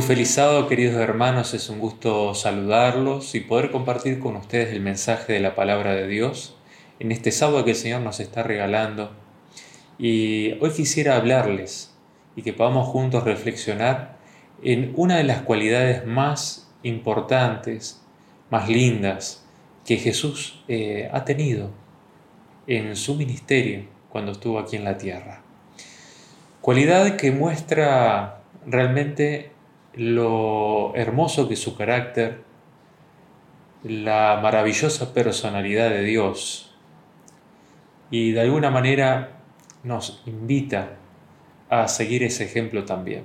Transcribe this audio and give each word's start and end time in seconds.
Muy 0.00 0.06
feliz 0.06 0.40
queridos 0.66 0.96
hermanos, 0.96 1.52
es 1.52 1.68
un 1.68 1.78
gusto 1.78 2.32
saludarlos 2.32 3.34
y 3.34 3.40
poder 3.40 3.70
compartir 3.70 4.18
con 4.18 4.34
ustedes 4.34 4.72
el 4.72 4.80
mensaje 4.80 5.34
de 5.34 5.40
la 5.40 5.54
palabra 5.54 5.94
de 5.94 6.06
Dios 6.06 6.56
en 7.00 7.12
este 7.12 7.30
sábado 7.32 7.66
que 7.66 7.72
el 7.72 7.76
Señor 7.76 8.00
nos 8.00 8.18
está 8.18 8.42
regalando. 8.42 9.12
Y 9.98 10.52
hoy 10.62 10.70
quisiera 10.70 11.16
hablarles 11.16 11.94
y 12.34 12.40
que 12.40 12.54
podamos 12.54 12.88
juntos 12.88 13.24
reflexionar 13.24 14.16
en 14.62 14.94
una 14.96 15.18
de 15.18 15.24
las 15.24 15.42
cualidades 15.42 16.06
más 16.06 16.72
importantes, 16.82 18.00
más 18.48 18.70
lindas 18.70 19.44
que 19.84 19.98
Jesús 19.98 20.64
eh, 20.66 21.10
ha 21.12 21.26
tenido 21.26 21.72
en 22.66 22.96
su 22.96 23.16
ministerio 23.16 23.84
cuando 24.08 24.32
estuvo 24.32 24.60
aquí 24.60 24.76
en 24.76 24.84
la 24.84 24.96
tierra. 24.96 25.42
Cualidad 26.62 27.16
que 27.16 27.32
muestra 27.32 28.40
realmente 28.64 29.59
lo 29.94 30.94
hermoso 30.94 31.48
que 31.48 31.54
es 31.54 31.60
su 31.60 31.76
carácter, 31.76 32.42
la 33.82 34.38
maravillosa 34.42 35.14
personalidad 35.14 35.90
de 35.90 36.02
Dios 36.02 36.74
y 38.10 38.32
de 38.32 38.40
alguna 38.42 38.70
manera 38.70 39.40
nos 39.84 40.22
invita 40.26 40.96
a 41.68 41.88
seguir 41.88 42.22
ese 42.22 42.44
ejemplo 42.44 42.84
también. 42.84 43.24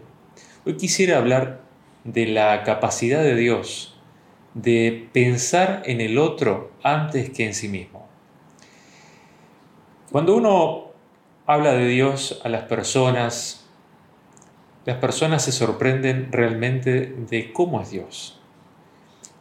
Hoy 0.66 0.78
quisiera 0.78 1.18
hablar 1.18 1.62
de 2.04 2.28
la 2.28 2.64
capacidad 2.64 3.22
de 3.22 3.36
Dios 3.36 4.00
de 4.54 5.10
pensar 5.12 5.84
en 5.86 6.00
el 6.00 6.18
otro 6.18 6.72
antes 6.82 7.30
que 7.32 7.46
en 7.46 7.54
sí 7.54 7.68
mismo. 7.68 8.08
Cuando 10.12 10.36
uno 10.36 10.92
habla 11.46 11.74
de 11.74 11.88
Dios 11.88 12.40
a 12.44 12.50
las 12.50 12.64
personas, 12.64 13.65
las 14.86 14.98
personas 14.98 15.44
se 15.44 15.52
sorprenden 15.52 16.32
realmente 16.32 17.14
de 17.30 17.52
cómo 17.52 17.82
es 17.82 17.92
Dios. 17.92 18.40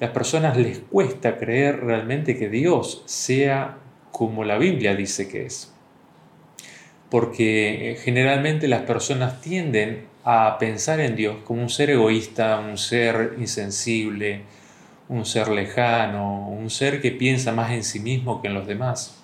Las 0.01 0.11
personas 0.11 0.57
les 0.57 0.79
cuesta 0.79 1.37
creer 1.37 1.85
realmente 1.85 2.37
que 2.37 2.49
Dios 2.49 3.03
sea 3.07 3.79
como 4.11 4.45
la 4.45 4.59
Biblia 4.59 4.95
dice 4.95 5.29
que 5.29 5.47
es. 5.47 5.73
Porque 7.11 7.91
eh, 7.93 7.97
generalmente 7.97 8.69
las 8.69 8.83
personas 8.83 9.41
tienden 9.41 10.07
a 10.25 10.57
pensar 10.59 11.01
en 11.01 11.15
Dios 11.15 11.37
como 11.45 11.63
un 11.63 11.69
ser 11.69 11.91
egoísta, 11.91 12.59
un 12.59 12.79
ser 12.79 13.35
insensible, 13.39 14.43
un 15.09 15.27
ser 15.27 15.49
lejano, 15.49 16.49
un 16.49 16.71
ser 16.71 17.03
que 17.03 17.11
piensa 17.11 17.53
más 17.53 17.73
en 17.73 17.85
sí 17.85 18.01
mismo 18.01 18.41
que 18.41 18.49
en 18.49 18.55
los 18.55 18.67
demás. 18.67 19.23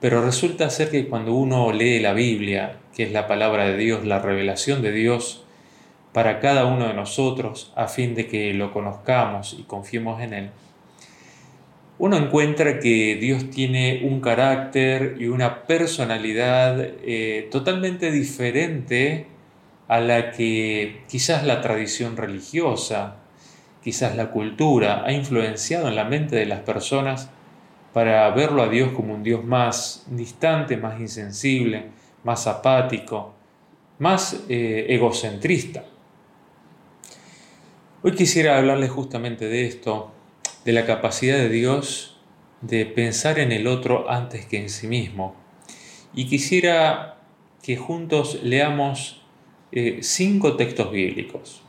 Pero 0.00 0.24
resulta 0.24 0.68
ser 0.70 0.90
que 0.90 1.06
cuando 1.06 1.34
uno 1.34 1.70
lee 1.72 2.00
la 2.00 2.12
Biblia, 2.12 2.78
que 3.00 3.06
es 3.06 3.12
la 3.12 3.26
palabra 3.26 3.64
de 3.64 3.78
Dios, 3.78 4.04
la 4.04 4.18
revelación 4.18 4.82
de 4.82 4.92
Dios 4.92 5.42
para 6.12 6.38
cada 6.38 6.66
uno 6.66 6.86
de 6.86 6.92
nosotros, 6.92 7.72
a 7.74 7.88
fin 7.88 8.14
de 8.14 8.26
que 8.26 8.52
lo 8.52 8.74
conozcamos 8.74 9.56
y 9.58 9.62
confiemos 9.62 10.20
en 10.20 10.34
Él, 10.34 10.50
uno 11.98 12.18
encuentra 12.18 12.78
que 12.78 13.16
Dios 13.18 13.48
tiene 13.48 14.02
un 14.04 14.20
carácter 14.20 15.16
y 15.18 15.28
una 15.28 15.62
personalidad 15.62 16.78
eh, 16.78 17.48
totalmente 17.50 18.10
diferente 18.10 19.28
a 19.88 20.00
la 20.00 20.30
que 20.30 21.00
quizás 21.08 21.42
la 21.44 21.62
tradición 21.62 22.18
religiosa, 22.18 23.16
quizás 23.82 24.14
la 24.14 24.30
cultura 24.30 25.04
ha 25.06 25.12
influenciado 25.12 25.88
en 25.88 25.96
la 25.96 26.04
mente 26.04 26.36
de 26.36 26.44
las 26.44 26.60
personas 26.60 27.30
para 27.94 28.28
verlo 28.32 28.62
a 28.62 28.68
Dios 28.68 28.92
como 28.92 29.14
un 29.14 29.22
Dios 29.22 29.42
más 29.42 30.04
distante, 30.10 30.76
más 30.76 31.00
insensible, 31.00 31.98
más 32.24 32.46
apático, 32.46 33.34
más 33.98 34.44
eh, 34.48 34.86
egocentrista. 34.88 35.84
Hoy 38.02 38.12
quisiera 38.12 38.56
hablarles 38.56 38.90
justamente 38.90 39.46
de 39.46 39.66
esto, 39.66 40.10
de 40.64 40.72
la 40.72 40.86
capacidad 40.86 41.36
de 41.36 41.48
Dios 41.48 42.10
de 42.60 42.86
pensar 42.86 43.38
en 43.38 43.52
el 43.52 43.66
otro 43.66 44.10
antes 44.10 44.46
que 44.46 44.58
en 44.58 44.68
sí 44.68 44.86
mismo. 44.86 45.34
Y 46.14 46.26
quisiera 46.26 47.18
que 47.62 47.76
juntos 47.76 48.40
leamos 48.42 49.22
eh, 49.72 49.98
cinco 50.02 50.56
textos 50.56 50.90
bíblicos. 50.90 51.62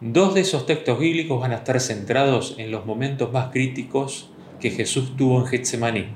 Dos 0.00 0.34
de 0.34 0.40
esos 0.40 0.66
textos 0.66 0.98
bíblicos 0.98 1.40
van 1.40 1.52
a 1.52 1.56
estar 1.56 1.80
centrados 1.80 2.54
en 2.58 2.70
los 2.70 2.86
momentos 2.86 3.32
más 3.32 3.50
críticos 3.50 4.30
que 4.58 4.70
Jesús 4.70 5.16
tuvo 5.16 5.40
en 5.40 5.46
Getsemaní. 5.46 6.08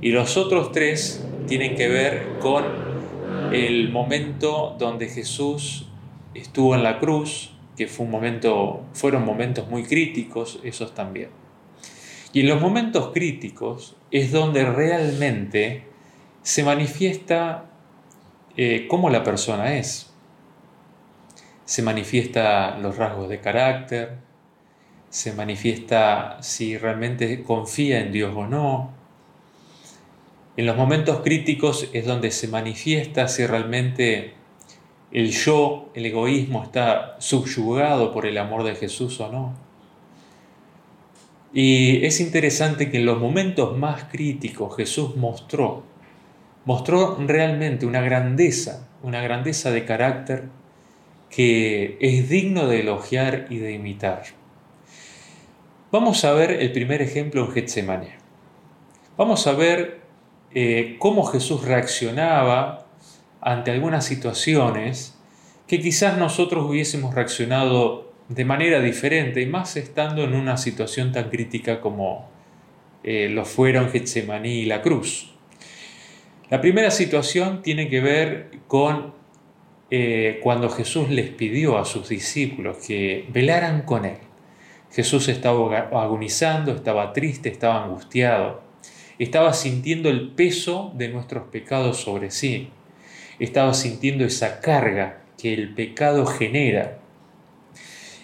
Y 0.00 0.10
los 0.10 0.36
otros 0.36 0.72
tres 0.72 1.24
tienen 1.46 1.74
que 1.74 1.88
ver 1.88 2.38
con 2.40 2.64
el 3.52 3.90
momento 3.90 4.76
donde 4.78 5.08
Jesús 5.08 5.86
estuvo 6.34 6.74
en 6.74 6.82
la 6.82 6.98
cruz, 6.98 7.52
que 7.76 7.86
fue 7.86 8.06
un 8.06 8.12
momento, 8.12 8.84
fueron 8.92 9.24
momentos 9.24 9.68
muy 9.68 9.84
críticos, 9.84 10.60
esos 10.62 10.94
también. 10.94 11.30
Y 12.32 12.40
en 12.40 12.48
los 12.48 12.60
momentos 12.60 13.12
críticos 13.12 13.96
es 14.10 14.32
donde 14.32 14.64
realmente 14.64 15.84
se 16.42 16.62
manifiesta 16.64 17.64
eh, 18.56 18.86
cómo 18.88 19.10
la 19.10 19.22
persona 19.22 19.76
es. 19.76 20.12
Se 21.64 21.82
manifiesta 21.82 22.78
los 22.78 22.96
rasgos 22.96 23.28
de 23.28 23.40
carácter, 23.40 24.18
se 25.08 25.32
manifiesta 25.32 26.38
si 26.42 26.76
realmente 26.76 27.42
confía 27.42 28.00
en 28.00 28.12
Dios 28.12 28.34
o 28.36 28.46
no. 28.46 28.92
En 30.56 30.64
los 30.64 30.76
momentos 30.76 31.20
críticos 31.20 31.90
es 31.92 32.06
donde 32.06 32.30
se 32.30 32.48
manifiesta 32.48 33.28
si 33.28 33.44
realmente 33.44 34.32
el 35.12 35.30
yo, 35.30 35.90
el 35.94 36.06
egoísmo 36.06 36.62
está 36.62 37.16
subyugado 37.18 38.10
por 38.10 38.24
el 38.24 38.38
amor 38.38 38.64
de 38.64 38.74
Jesús 38.74 39.20
o 39.20 39.30
no. 39.30 39.54
Y 41.52 42.04
es 42.04 42.20
interesante 42.20 42.90
que 42.90 42.98
en 42.98 43.06
los 43.06 43.18
momentos 43.18 43.76
más 43.76 44.04
críticos 44.04 44.76
Jesús 44.76 45.16
mostró, 45.16 45.84
mostró 46.64 47.16
realmente 47.18 47.86
una 47.86 48.00
grandeza, 48.00 48.88
una 49.02 49.20
grandeza 49.20 49.70
de 49.70 49.84
carácter 49.84 50.44
que 51.28 51.98
es 52.00 52.28
digno 52.28 52.66
de 52.66 52.80
elogiar 52.80 53.46
y 53.50 53.58
de 53.58 53.72
imitar. 53.72 54.22
Vamos 55.92 56.24
a 56.24 56.32
ver 56.32 56.50
el 56.50 56.72
primer 56.72 57.02
ejemplo 57.02 57.44
en 57.44 57.52
Getsemaní. 57.52 58.08
Vamos 59.16 59.46
a 59.46 59.52
ver 59.52 60.05
eh, 60.54 60.96
cómo 60.98 61.24
Jesús 61.24 61.64
reaccionaba 61.64 62.86
ante 63.40 63.70
algunas 63.70 64.04
situaciones 64.04 65.18
que 65.66 65.80
quizás 65.80 66.18
nosotros 66.18 66.64
hubiésemos 66.68 67.14
reaccionado 67.14 68.12
de 68.28 68.44
manera 68.44 68.80
diferente 68.80 69.40
y 69.40 69.46
más 69.46 69.76
estando 69.76 70.24
en 70.24 70.34
una 70.34 70.56
situación 70.56 71.12
tan 71.12 71.30
crítica 71.30 71.80
como 71.80 72.28
eh, 73.04 73.28
lo 73.28 73.44
fueron 73.44 73.90
Getsemaní 73.90 74.60
y 74.60 74.64
la 74.66 74.82
cruz. 74.82 75.32
La 76.50 76.60
primera 76.60 76.90
situación 76.90 77.62
tiene 77.62 77.88
que 77.88 78.00
ver 78.00 78.50
con 78.66 79.14
eh, 79.90 80.40
cuando 80.42 80.68
Jesús 80.68 81.10
les 81.10 81.30
pidió 81.30 81.78
a 81.78 81.84
sus 81.84 82.08
discípulos 82.08 82.78
que 82.84 83.26
velaran 83.32 83.82
con 83.82 84.04
Él. 84.04 84.18
Jesús 84.90 85.28
estaba 85.28 85.78
agonizando, 85.78 86.72
estaba 86.72 87.12
triste, 87.12 87.48
estaba 87.48 87.84
angustiado, 87.84 88.65
estaba 89.18 89.52
sintiendo 89.52 90.08
el 90.08 90.28
peso 90.30 90.92
de 90.94 91.08
nuestros 91.08 91.48
pecados 91.48 91.98
sobre 91.98 92.30
sí, 92.30 92.70
estaba 93.38 93.74
sintiendo 93.74 94.24
esa 94.24 94.60
carga 94.60 95.22
que 95.38 95.54
el 95.54 95.74
pecado 95.74 96.26
genera, 96.26 96.98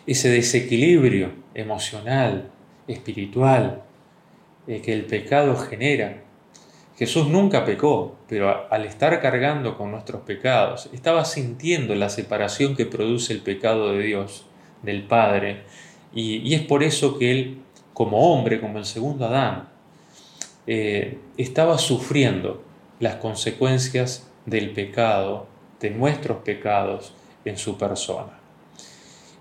ese 0.06 0.30
desequilibrio 0.30 1.32
emocional, 1.54 2.50
espiritual, 2.88 3.82
eh, 4.66 4.80
que 4.80 4.92
el 4.92 5.04
pecado 5.04 5.56
genera. 5.56 6.22
Jesús 6.96 7.28
nunca 7.28 7.64
pecó, 7.64 8.16
pero 8.28 8.70
al 8.70 8.84
estar 8.84 9.20
cargando 9.20 9.76
con 9.76 9.90
nuestros 9.90 10.22
pecados, 10.22 10.88
estaba 10.92 11.24
sintiendo 11.24 11.94
la 11.94 12.08
separación 12.08 12.76
que 12.76 12.86
produce 12.86 13.32
el 13.32 13.40
pecado 13.40 13.92
de 13.92 14.02
Dios, 14.02 14.46
del 14.82 15.04
Padre, 15.04 15.62
y, 16.14 16.54
es 16.54 16.60
por 16.62 16.82
eso 16.82 17.18
que 17.18 17.30
él, 17.30 17.58
como 17.94 18.32
hombre, 18.32 18.60
como 18.60 18.78
el 18.78 18.84
segundo 18.84 19.26
Adán, 19.26 19.68
eh, 20.66 21.18
estaba 21.36 21.78
sufriendo 21.78 22.62
las 23.00 23.16
consecuencias 23.16 24.28
del 24.46 24.70
pecado, 24.70 25.46
de 25.80 25.90
nuestros 25.90 26.38
pecados 26.38 27.14
en 27.44 27.56
su 27.56 27.76
persona. 27.76 28.38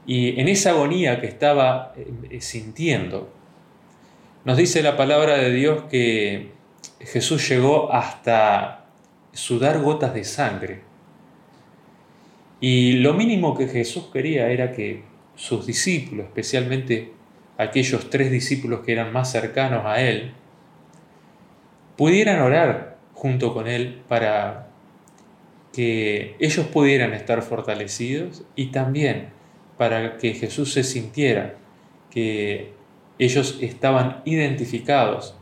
Y 0.07 0.39
en 0.39 0.47
esa 0.47 0.71
agonía 0.71 1.21
que 1.21 1.27
estaba 1.27 1.93
eh, 1.95 2.41
sintiendo, 2.41 3.31
nos 4.45 4.57
dice 4.57 4.81
la 4.81 4.97
palabra 4.97 5.37
de 5.37 5.51
Dios 5.51 5.83
que 5.89 6.49
Jesús 6.99 7.47
llegó 7.47 7.93
hasta 7.93 8.85
sudar 9.33 9.79
gotas 9.79 10.13
de 10.13 10.23
sangre. 10.23 10.81
Y 12.59 12.93
lo 12.93 13.13
mínimo 13.13 13.55
que 13.55 13.67
Jesús 13.67 14.09
quería 14.11 14.49
era 14.49 14.71
que 14.71 15.03
sus 15.35 15.65
discípulos, 15.65 16.27
especialmente 16.27 17.11
aquellos 17.57 18.09
tres 18.09 18.31
discípulos 18.31 18.81
que 18.81 18.91
eran 18.91 19.13
más 19.13 19.31
cercanos 19.31 19.85
a 19.85 20.01
Él, 20.01 20.33
pudieran 22.01 22.41
orar 22.41 22.97
junto 23.13 23.53
con 23.53 23.67
Él 23.67 24.01
para 24.07 24.69
que 25.71 26.35
ellos 26.39 26.65
pudieran 26.65 27.13
estar 27.13 27.43
fortalecidos 27.43 28.41
y 28.55 28.71
también 28.71 29.29
para 29.77 30.17
que 30.17 30.33
Jesús 30.33 30.73
se 30.73 30.83
sintiera 30.83 31.57
que 32.09 32.73
ellos 33.19 33.59
estaban 33.61 34.23
identificados 34.25 35.35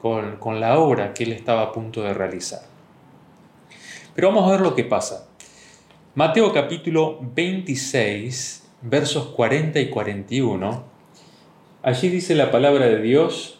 con, 0.00 0.36
con 0.36 0.60
la 0.60 0.78
obra 0.78 1.14
que 1.14 1.24
él 1.24 1.32
estaba 1.32 1.62
a 1.62 1.72
punto 1.72 2.04
de 2.04 2.14
realizar. 2.14 2.60
Pero 4.14 4.28
vamos 4.28 4.46
a 4.46 4.52
ver 4.52 4.60
lo 4.60 4.76
que 4.76 4.84
pasa. 4.84 5.26
Mateo 6.14 6.52
capítulo 6.52 7.18
26, 7.34 8.70
versos 8.82 9.26
40 9.30 9.80
y 9.80 9.90
41. 9.90 10.84
Allí 11.82 12.08
dice 12.08 12.36
la 12.36 12.52
palabra 12.52 12.86
de 12.86 13.02
Dios 13.02 13.53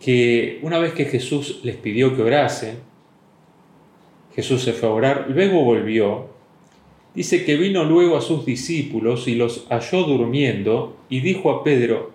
que 0.00 0.60
una 0.62 0.78
vez 0.78 0.92
que 0.92 1.04
Jesús 1.04 1.60
les 1.64 1.76
pidió 1.76 2.14
que 2.14 2.22
orasen, 2.22 2.76
Jesús 4.34 4.62
se 4.62 4.72
fue 4.72 4.88
a 4.88 4.92
orar, 4.92 5.26
luego 5.28 5.64
volvió. 5.64 6.28
Dice 7.14 7.44
que 7.44 7.56
vino 7.56 7.84
luego 7.84 8.16
a 8.16 8.20
sus 8.20 8.46
discípulos 8.46 9.26
y 9.26 9.34
los 9.34 9.66
halló 9.68 10.04
durmiendo 10.04 10.96
y 11.08 11.20
dijo 11.20 11.50
a 11.50 11.64
Pedro, 11.64 12.12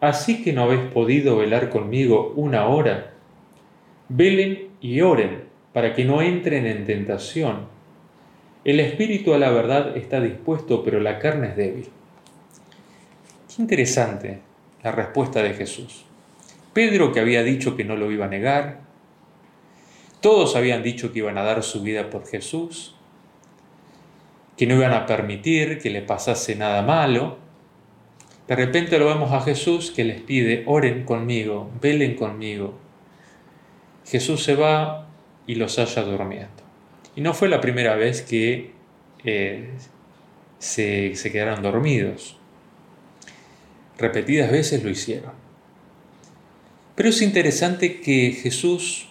¿así 0.00 0.42
que 0.42 0.54
no 0.54 0.62
habéis 0.62 0.90
podido 0.92 1.36
velar 1.36 1.68
conmigo 1.68 2.32
una 2.36 2.66
hora? 2.68 3.12
Velen 4.08 4.68
y 4.80 5.02
oren 5.02 5.44
para 5.74 5.94
que 5.94 6.04
no 6.04 6.22
entren 6.22 6.66
en 6.66 6.86
tentación. 6.86 7.66
El 8.64 8.80
espíritu 8.80 9.34
a 9.34 9.38
la 9.38 9.50
verdad 9.50 9.96
está 9.96 10.20
dispuesto, 10.20 10.82
pero 10.84 11.00
la 11.00 11.18
carne 11.18 11.48
es 11.48 11.56
débil. 11.56 11.88
Qué 13.54 13.60
interesante 13.60 14.38
la 14.82 14.92
respuesta 14.92 15.42
de 15.42 15.52
Jesús. 15.52 16.06
Pedro 16.72 17.12
que 17.12 17.20
había 17.20 17.42
dicho 17.42 17.76
que 17.76 17.84
no 17.84 17.96
lo 17.96 18.10
iba 18.10 18.26
a 18.26 18.28
negar, 18.28 18.80
todos 20.22 20.54
habían 20.54 20.84
dicho 20.84 21.12
que 21.12 21.18
iban 21.18 21.36
a 21.36 21.42
dar 21.42 21.62
su 21.64 21.82
vida 21.82 22.08
por 22.08 22.26
Jesús, 22.26 22.94
que 24.56 24.66
no 24.66 24.76
iban 24.76 24.92
a 24.92 25.04
permitir 25.04 25.78
que 25.78 25.90
le 25.90 26.00
pasase 26.00 26.54
nada 26.54 26.82
malo. 26.82 27.38
De 28.46 28.54
repente 28.54 29.00
lo 29.00 29.06
vemos 29.06 29.32
a 29.32 29.40
Jesús 29.40 29.90
que 29.90 30.04
les 30.04 30.20
pide, 30.20 30.62
oren 30.66 31.04
conmigo, 31.04 31.70
velen 31.80 32.14
conmigo. 32.14 32.78
Jesús 34.06 34.44
se 34.44 34.54
va 34.54 35.08
y 35.46 35.56
los 35.56 35.76
halla 35.78 36.02
durmiendo. 36.02 36.62
Y 37.16 37.20
no 37.20 37.34
fue 37.34 37.48
la 37.48 37.60
primera 37.60 37.96
vez 37.96 38.22
que 38.22 38.70
eh, 39.24 39.70
se, 40.58 41.16
se 41.16 41.32
quedaron 41.32 41.62
dormidos. 41.62 42.36
Repetidas 43.98 44.52
veces 44.52 44.84
lo 44.84 44.90
hicieron. 44.90 45.41
Pero 47.02 47.10
es 47.10 47.20
interesante 47.20 48.00
que 48.00 48.30
Jesús 48.30 49.08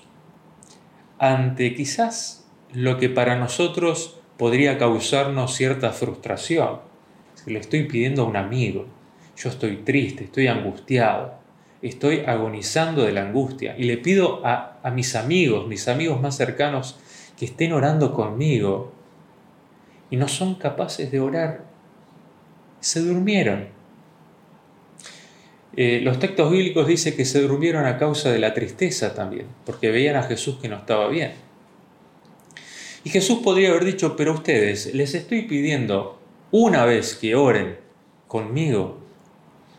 ante 1.19 1.75
quizás 1.75 2.47
lo 2.71 2.97
que 2.97 3.09
para 3.09 3.35
nosotros 3.35 4.17
podría 4.37 4.77
causarnos 4.77 5.53
cierta 5.53 5.91
frustración. 5.91 6.79
Le 7.45 7.59
estoy 7.59 7.89
pidiendo 7.89 8.21
a 8.21 8.27
un 8.27 8.37
amigo, 8.37 8.85
yo 9.35 9.49
estoy 9.49 9.75
triste, 9.83 10.23
estoy 10.23 10.47
angustiado, 10.47 11.33
estoy 11.81 12.21
agonizando 12.25 13.03
de 13.03 13.11
la 13.11 13.23
angustia 13.23 13.75
y 13.77 13.83
le 13.83 13.97
pido 13.97 14.39
a, 14.45 14.79
a 14.81 14.89
mis 14.91 15.13
amigos, 15.17 15.67
mis 15.67 15.89
amigos 15.89 16.21
más 16.21 16.37
cercanos, 16.37 16.97
que 17.37 17.43
estén 17.43 17.73
orando 17.73 18.13
conmigo 18.13 18.93
y 20.09 20.15
no 20.15 20.29
son 20.29 20.55
capaces 20.55 21.11
de 21.11 21.19
orar, 21.19 21.65
se 22.79 23.01
durmieron. 23.01 23.80
Eh, 25.77 26.01
los 26.03 26.19
textos 26.19 26.51
bíblicos 26.51 26.85
dicen 26.85 27.15
que 27.15 27.25
se 27.25 27.41
durmieron 27.41 27.85
a 27.85 27.97
causa 27.97 28.29
de 28.31 28.39
la 28.39 28.53
tristeza 28.53 29.13
también, 29.13 29.47
porque 29.65 29.91
veían 29.91 30.17
a 30.17 30.23
Jesús 30.23 30.57
que 30.61 30.67
no 30.67 30.75
estaba 30.75 31.07
bien. 31.07 31.33
Y 33.03 33.09
Jesús 33.09 33.39
podría 33.43 33.69
haber 33.69 33.85
dicho, 33.85 34.15
pero 34.15 34.33
ustedes, 34.33 34.93
les 34.93 35.15
estoy 35.15 35.43
pidiendo 35.43 36.19
una 36.51 36.85
vez 36.85 37.15
que 37.15 37.35
oren 37.35 37.77
conmigo 38.27 38.99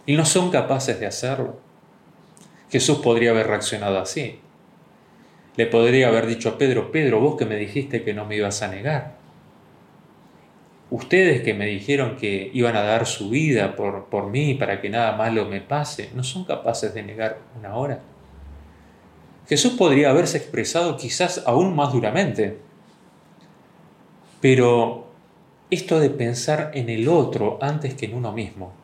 y 0.06 0.16
no 0.16 0.24
son 0.24 0.50
capaces 0.50 0.98
de 0.98 1.06
hacerlo. 1.06 1.60
Jesús 2.70 2.98
podría 2.98 3.30
haber 3.30 3.46
reaccionado 3.46 3.98
así. 3.98 4.40
Le 5.56 5.66
podría 5.66 6.08
haber 6.08 6.26
dicho 6.26 6.48
a 6.48 6.58
Pedro, 6.58 6.90
Pedro, 6.90 7.20
vos 7.20 7.36
que 7.36 7.44
me 7.44 7.56
dijiste 7.56 8.02
que 8.02 8.14
no 8.14 8.24
me 8.24 8.36
ibas 8.36 8.62
a 8.62 8.68
negar 8.68 9.21
ustedes 10.92 11.40
que 11.40 11.54
me 11.54 11.64
dijeron 11.64 12.16
que 12.16 12.50
iban 12.52 12.76
a 12.76 12.82
dar 12.82 13.06
su 13.06 13.30
vida 13.30 13.76
por, 13.76 14.10
por 14.10 14.28
mí 14.28 14.52
para 14.52 14.82
que 14.82 14.90
nada 14.90 15.16
malo 15.16 15.46
me 15.46 15.62
pase, 15.62 16.10
no 16.14 16.22
son 16.22 16.44
capaces 16.44 16.92
de 16.92 17.02
negar 17.02 17.38
una 17.58 17.76
hora. 17.76 18.02
Jesús 19.48 19.72
podría 19.72 20.10
haberse 20.10 20.36
expresado 20.36 20.98
quizás 20.98 21.44
aún 21.46 21.74
más 21.74 21.94
duramente, 21.94 22.58
pero 24.42 25.06
esto 25.70 25.98
de 25.98 26.10
pensar 26.10 26.72
en 26.74 26.90
el 26.90 27.08
otro 27.08 27.58
antes 27.62 27.94
que 27.94 28.04
en 28.04 28.14
uno 28.14 28.30
mismo. 28.30 28.74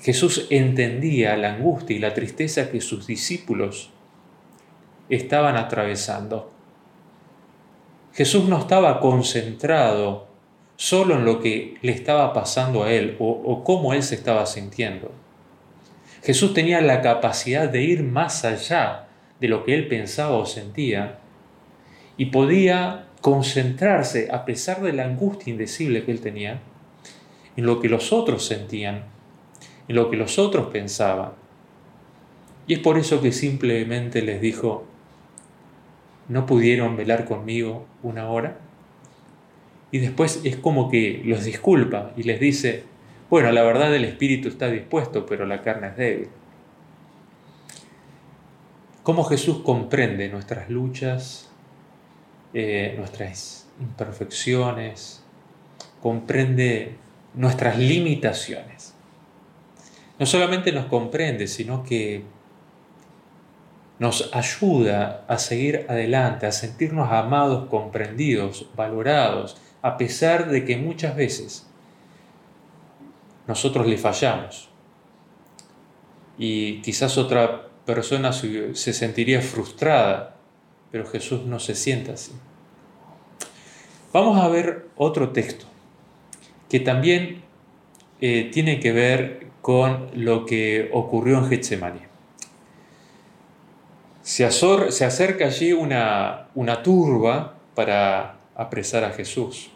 Jesús 0.00 0.46
entendía 0.48 1.36
la 1.36 1.54
angustia 1.54 1.96
y 1.96 1.98
la 1.98 2.14
tristeza 2.14 2.70
que 2.70 2.80
sus 2.80 3.08
discípulos 3.08 3.90
estaban 5.08 5.56
atravesando. 5.56 6.52
Jesús 8.12 8.44
no 8.48 8.60
estaba 8.60 9.00
concentrado 9.00 10.27
solo 10.78 11.16
en 11.16 11.24
lo 11.24 11.40
que 11.40 11.76
le 11.82 11.90
estaba 11.90 12.32
pasando 12.32 12.84
a 12.84 12.92
él 12.92 13.16
o, 13.18 13.64
cómo 13.64 13.92
él 13.94 14.02
se 14.04 14.14
estaba 14.14 14.46
sintiendo. 14.46 15.10
Jesús 16.22 16.54
tenía 16.54 16.80
la 16.80 17.02
capacidad 17.02 17.68
de 17.68 17.82
ir 17.82 18.04
más 18.04 18.44
allá 18.44 19.08
de 19.40 19.48
lo 19.48 19.64
que 19.64 19.74
él 19.74 19.88
pensaba 19.88 20.36
o 20.36 20.46
sentía 20.46 21.18
y 22.16 22.26
podía 22.26 23.06
concentrarse, 23.20 24.28
a 24.30 24.44
pesar 24.44 24.80
de 24.80 24.92
la 24.92 25.04
angustia 25.04 25.50
indecible 25.50 26.04
que 26.04 26.12
él 26.12 26.20
tenía, 26.20 26.60
en 27.56 27.66
lo 27.66 27.80
que 27.80 27.88
los 27.88 28.12
otros 28.12 28.46
sentían, 28.46 29.02
en 29.88 29.96
lo 29.96 30.10
que 30.10 30.16
los 30.16 30.38
otros 30.38 30.68
pensaban. 30.68 31.32
Y 32.68 32.74
es 32.74 32.78
por 32.78 32.98
eso 32.98 33.20
que 33.20 33.32
simplemente 33.32 34.22
les 34.22 34.40
dijo, 34.40 34.84
¿no 36.28 36.46
pudieron 36.46 36.96
velar 36.96 37.24
conmigo 37.24 37.84
una 38.04 38.28
hora? 38.28 38.67
Y 39.90 39.98
después 39.98 40.40
es 40.44 40.56
como 40.56 40.90
que 40.90 41.22
los 41.24 41.44
disculpa 41.44 42.12
y 42.16 42.24
les 42.24 42.40
dice, 42.40 42.84
bueno, 43.30 43.50
la 43.52 43.62
verdad 43.62 43.94
el 43.94 44.04
espíritu 44.04 44.48
está 44.48 44.68
dispuesto, 44.68 45.26
pero 45.26 45.46
la 45.46 45.62
carne 45.62 45.88
es 45.88 45.96
débil. 45.96 46.28
Cómo 49.02 49.24
Jesús 49.24 49.62
comprende 49.64 50.28
nuestras 50.28 50.68
luchas, 50.68 51.50
eh, 52.52 52.94
nuestras 52.98 53.66
imperfecciones, 53.80 55.24
comprende 56.02 56.96
nuestras 57.34 57.78
limitaciones. 57.78 58.94
No 60.18 60.26
solamente 60.26 60.72
nos 60.72 60.86
comprende, 60.86 61.46
sino 61.46 61.84
que 61.84 62.24
nos 63.98 64.30
ayuda 64.32 65.24
a 65.26 65.38
seguir 65.38 65.86
adelante, 65.88 66.46
a 66.46 66.52
sentirnos 66.52 67.10
amados, 67.10 67.68
comprendidos, 67.68 68.68
valorados, 68.76 69.56
a 69.82 69.96
pesar 69.96 70.50
de 70.50 70.64
que 70.64 70.76
muchas 70.76 71.16
veces 71.16 71.66
nosotros 73.46 73.86
le 73.86 73.96
fallamos. 73.96 74.68
Y 76.36 76.80
quizás 76.82 77.18
otra 77.18 77.68
persona 77.84 78.32
se 78.32 78.92
sentiría 78.92 79.40
frustrada, 79.40 80.36
pero 80.92 81.06
Jesús 81.06 81.44
no 81.46 81.58
se 81.58 81.74
sienta 81.74 82.12
así. 82.12 82.32
Vamos 84.12 84.38
a 84.38 84.48
ver 84.48 84.88
otro 84.96 85.30
texto 85.30 85.66
que 86.68 86.80
también 86.80 87.42
eh, 88.20 88.50
tiene 88.52 88.78
que 88.80 88.92
ver 88.92 89.46
con 89.62 90.10
lo 90.14 90.44
que 90.44 90.90
ocurrió 90.92 91.38
en 91.38 91.48
Getsemaní. 91.48 92.00
Se, 94.22 94.50
se 94.50 95.04
acerca 95.04 95.46
allí 95.46 95.72
una, 95.72 96.48
una 96.54 96.82
turba 96.82 97.56
para 97.74 98.37
apresar 98.58 99.04
a 99.04 99.10
Jesús. 99.10 99.70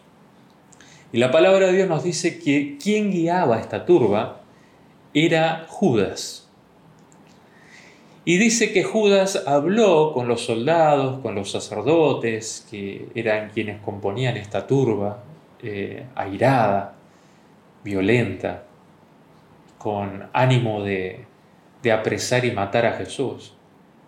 Y 1.11 1.17
la 1.17 1.31
palabra 1.31 1.67
de 1.67 1.73
Dios 1.73 1.89
nos 1.89 2.03
dice 2.03 2.37
que 2.37 2.77
quien 2.77 3.09
guiaba 3.09 3.59
esta 3.59 3.85
turba 3.85 4.41
era 5.13 5.65
Judas. 5.69 6.49
Y 8.25 8.37
dice 8.37 8.71
que 8.71 8.83
Judas 8.83 9.43
habló 9.47 10.13
con 10.13 10.27
los 10.27 10.45
soldados, 10.45 11.19
con 11.21 11.35
los 11.35 11.51
sacerdotes, 11.51 12.65
que 12.69 13.09
eran 13.15 13.49
quienes 13.49 13.81
componían 13.81 14.37
esta 14.37 14.65
turba, 14.65 15.23
eh, 15.61 16.05
airada, 16.15 16.95
violenta, 17.83 18.63
con 19.77 20.29
ánimo 20.33 20.83
de, 20.83 21.25
apresar 21.91 22.45
y 22.45 22.51
matar 22.51 22.85
a 22.85 22.93
Jesús. 22.93 23.53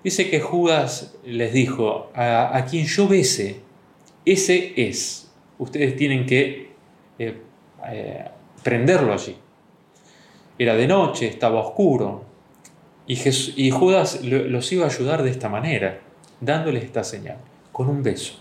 Dice 0.03 0.29
que 0.29 0.39
Judas 0.39 1.17
les 1.25 1.51
dijo, 1.51 2.09
a, 2.15 2.55
a 2.55 2.65
quien 2.65 2.85
yo 2.85 3.07
bese, 3.07 3.64
ese 4.25 4.73
es. 4.75 5.31
Ustedes 5.57 5.95
tienen 5.95 6.25
que 6.25 6.71
eh, 7.19 7.37
eh, 7.87 8.25
prenderlo 8.63 9.13
allí. 9.13 9.35
Era 10.57 10.75
de 10.75 10.87
noche, 10.87 11.27
estaba 11.27 11.59
oscuro. 11.59 12.25
Y, 13.07 13.69
Judas 13.69 14.23
los 14.23 14.71
iba 14.71 14.85
a 14.85 14.89
ayudar 14.89 15.21
de 15.21 15.29
esta 15.29 15.47
manera, 15.47 15.99
dándoles 16.41 16.83
esta 16.83 17.03
señal, 17.03 17.37
con 17.71 17.87
un 17.87 18.01
beso. 18.01 18.33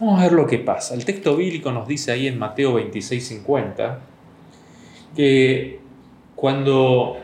Vamos 0.00 0.18
a 0.18 0.24
ver 0.24 0.32
lo 0.32 0.46
que 0.46 0.58
pasa. 0.58 0.94
El 0.94 1.04
texto 1.04 1.36
bíblico 1.36 1.70
nos 1.72 1.86
dice 1.86 2.10
ahí 2.10 2.26
en 2.26 2.38
Mateo 2.38 2.74
26, 2.74 3.26
50, 3.26 4.00
que 5.14 5.78
cuando 6.34 7.18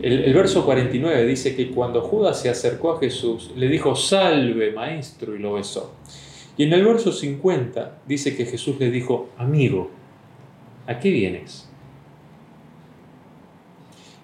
el, 0.00 0.32
verso 0.32 0.64
49 0.64 1.26
dice 1.26 1.56
que 1.56 1.70
cuando 1.70 2.02
Judas 2.02 2.40
se 2.40 2.48
acercó 2.48 2.92
a 2.92 3.00
Jesús, 3.00 3.50
le 3.56 3.68
dijo, 3.68 3.96
salve 3.96 4.72
maestro, 4.72 5.34
y 5.34 5.38
lo 5.38 5.54
besó. 5.54 5.94
Y 6.58 6.64
en 6.64 6.72
el 6.72 6.84
verso 6.84 7.12
50 7.12 7.98
dice 8.04 8.36
que 8.36 8.44
Jesús 8.44 8.80
le 8.80 8.90
dijo, 8.90 9.30
amigo, 9.38 9.90
¿a 10.88 10.98
qué 10.98 11.10
vienes? 11.10 11.68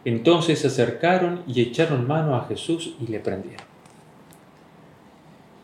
Entonces 0.05 0.59
se 0.59 0.67
acercaron 0.67 1.45
y 1.47 1.63
echaron 1.63 2.09
mano 2.09 2.35
a 2.35 2.47
Jesús 2.47 2.97
y 3.01 3.07
le 3.07 3.21
prendieron. 3.21 3.65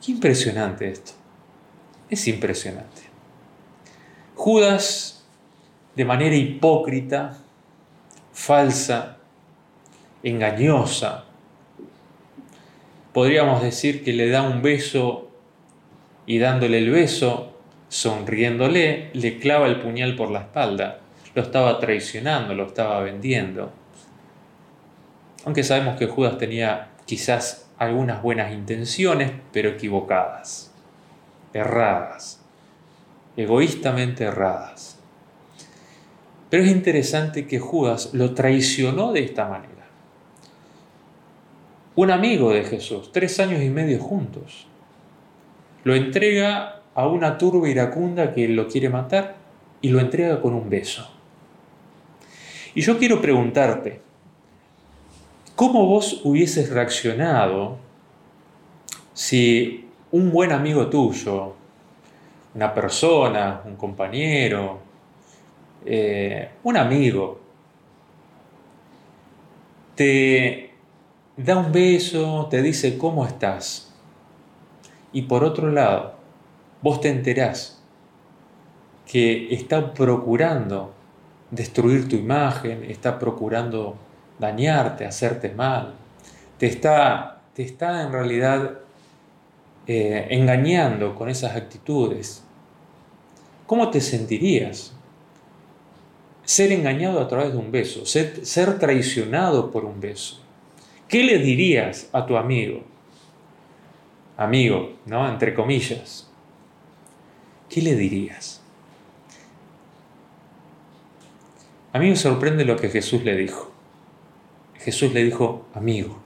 Qué 0.01 0.13
impresionante 0.13 0.89
esto. 0.89 1.13
Es 2.09 2.29
impresionante. 2.29 3.03
Judas, 4.37 5.25
de 5.97 6.05
manera 6.05 6.37
hipócrita, 6.37 7.37
falsa, 8.33 9.19
engañosa, 10.23 11.25
podríamos 13.13 13.61
decir 13.61 14.05
que 14.05 14.13
le 14.13 14.31
da 14.31 14.43
un 14.43 14.63
beso 14.63 15.30
y 16.31 16.39
dándole 16.39 16.79
el 16.79 16.91
beso, 16.91 17.59
sonriéndole, 17.89 19.11
le 19.15 19.41
clava 19.41 19.67
el 19.67 19.81
puñal 19.81 20.15
por 20.15 20.31
la 20.31 20.43
espalda. 20.43 21.01
Lo 21.35 21.43
estaba 21.43 21.81
traicionando, 21.81 22.55
lo 22.55 22.67
estaba 22.67 23.01
vendiendo. 23.01 23.73
Aunque 25.45 25.65
sabemos 25.65 25.99
que 25.99 26.07
Judas 26.07 26.39
tenía 26.39 26.91
quizás 27.05 27.69
algunas 27.79 28.23
buenas 28.23 28.53
intenciones, 28.53 29.33
pero 29.53 29.71
equivocadas, 29.71 30.73
erradas, 31.53 32.41
egoístamente 33.37 34.23
erradas. 34.23 35.01
Pero 36.49 36.63
es 36.63 36.71
interesante 36.71 37.49
que 37.49 37.59
Judas 37.59 38.11
lo 38.13 38.35
traicionó 38.35 39.11
de 39.11 39.25
esta 39.25 39.49
manera. 39.49 39.89
Un 41.97 42.13
amigo 42.13 42.53
de 42.53 42.63
Jesús, 42.63 43.11
tres 43.11 43.41
años 43.41 43.65
y 43.65 43.69
medio 43.69 43.99
juntos, 43.99 44.70
lo 45.85 45.95
entrega 45.95 46.83
a 46.95 47.07
una 47.07 47.39
turba 47.39 47.69
iracunda 47.69 48.35
que 48.35 48.49
lo 48.49 48.69
quiere 48.69 48.89
matar 48.89 49.37
y 49.81 49.89
lo 49.89 50.01
entrega 50.01 50.41
con 50.41 50.55
un 50.55 50.69
beso. 50.69 51.09
Y 52.75 52.83
yo 52.83 52.99
quiero 52.99 53.21
preguntarte, 53.21 54.01
¿cómo 55.57 55.87
vos 55.87 56.21
hubieses 56.25 56.71
reaccionado 56.71 57.79
si 59.13 59.87
un 60.13 60.31
buen 60.31 60.53
amigo 60.53 60.89
tuyo, 60.89 61.55
una 62.55 62.75
persona, 62.75 63.63
un 63.65 63.77
compañero, 63.77 64.81
eh, 65.85 66.51
un 66.63 66.77
amigo, 66.77 67.41
te 69.95 70.71
da 71.37 71.57
un 71.57 71.73
beso, 71.73 72.47
te 72.51 72.63
dice 72.63 72.97
cómo 72.99 73.27
estás? 73.27 73.90
Y 75.13 75.23
por 75.23 75.45
otro 75.45 75.71
lado, 75.71 76.15
vos 76.83 77.01
te 77.01 77.09
enterás 77.09 77.83
que 79.07 79.53
está 79.53 79.93
procurando 79.93 80.93
destruir 81.51 82.09
tu 82.09 82.17
imagen, 82.17 82.85
está 82.85 83.19
procurando 83.19 83.97
dañarte, 84.39 85.05
hacerte 85.05 85.51
mal, 85.51 85.95
te 86.59 86.67
está, 86.67 87.43
te 87.55 87.63
está 87.65 88.03
en 88.03 88.13
realidad 88.13 88.79
eh, 89.87 90.29
engañando 90.31 91.15
con 91.15 91.29
esas 91.29 91.57
actitudes. 91.57 92.45
¿Cómo 93.67 93.91
te 93.91 94.01
sentirías? 94.01 94.93
Ser 96.45 96.73
engañado 96.73 97.21
a 97.21 97.29
través 97.29 97.53
de 97.53 97.59
un 97.59 97.71
beso, 97.73 98.07
ser, 98.07 98.45
ser 98.47 98.79
traicionado 98.79 99.71
por 99.71 99.85
un 99.85 100.01
beso. 100.01 100.41
¿Qué 101.09 101.25
le 101.25 101.39
dirías 101.39 102.09
a 102.13 102.27
tu 102.27 102.37
amigo? 102.37 102.85
Amigo, 104.41 104.97
¿no? 105.05 105.29
Entre 105.29 105.53
comillas, 105.53 106.27
¿qué 107.69 107.83
le 107.83 107.95
dirías? 107.95 108.63
A 111.93 111.99
mí 111.99 112.09
me 112.09 112.17
sorprende 112.17 112.65
lo 112.65 112.77
que 112.77 112.89
Jesús 112.89 113.23
le 113.23 113.37
dijo. 113.37 113.71
Jesús 114.79 115.13
le 115.13 115.25
dijo, 115.25 115.67
amigo. 115.75 116.23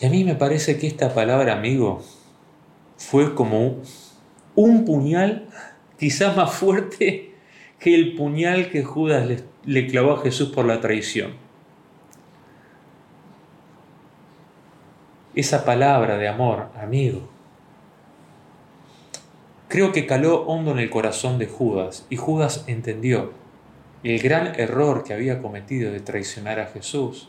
Y 0.00 0.06
a 0.06 0.10
mí 0.10 0.24
me 0.24 0.34
parece 0.34 0.76
que 0.76 0.88
esta 0.88 1.14
palabra 1.14 1.52
amigo 1.52 2.02
fue 2.96 3.36
como 3.36 3.76
un 4.56 4.84
puñal 4.84 5.48
quizás 5.96 6.36
más 6.36 6.52
fuerte 6.52 7.34
que 7.78 7.94
el 7.94 8.16
puñal 8.16 8.70
que 8.70 8.82
Judas 8.82 9.26
le, 9.28 9.44
le 9.64 9.86
clavó 9.86 10.14
a 10.14 10.22
Jesús 10.22 10.48
por 10.48 10.64
la 10.64 10.80
traición. 10.80 11.43
Esa 15.34 15.64
palabra 15.64 16.16
de 16.16 16.28
amor, 16.28 16.68
amigo. 16.80 17.28
Creo 19.68 19.92
que 19.92 20.06
caló 20.06 20.42
hondo 20.42 20.70
en 20.70 20.78
el 20.78 20.90
corazón 20.90 21.38
de 21.38 21.46
Judas 21.46 22.06
y 22.08 22.16
Judas 22.16 22.64
entendió 22.68 23.32
el 24.04 24.20
gran 24.20 24.58
error 24.60 25.02
que 25.02 25.14
había 25.14 25.40
cometido 25.42 25.90
de 25.90 26.00
traicionar 26.00 26.60
a 26.60 26.66
Jesús 26.66 27.28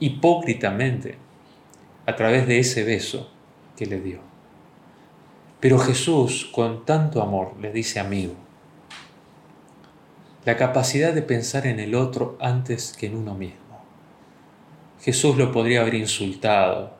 hipócritamente 0.00 1.16
a 2.06 2.16
través 2.16 2.48
de 2.48 2.58
ese 2.58 2.82
beso 2.82 3.30
que 3.76 3.86
le 3.86 4.00
dio. 4.00 4.18
Pero 5.60 5.78
Jesús, 5.78 6.50
con 6.52 6.86
tanto 6.86 7.22
amor, 7.22 7.54
le 7.60 7.70
dice 7.70 8.00
amigo. 8.00 8.34
La 10.46 10.56
capacidad 10.56 11.12
de 11.12 11.22
pensar 11.22 11.66
en 11.66 11.78
el 11.78 11.94
otro 11.94 12.38
antes 12.40 12.94
que 12.98 13.06
en 13.06 13.16
uno 13.16 13.34
mismo. 13.34 13.84
Jesús 15.02 15.36
lo 15.36 15.52
podría 15.52 15.82
haber 15.82 15.94
insultado, 15.94 16.99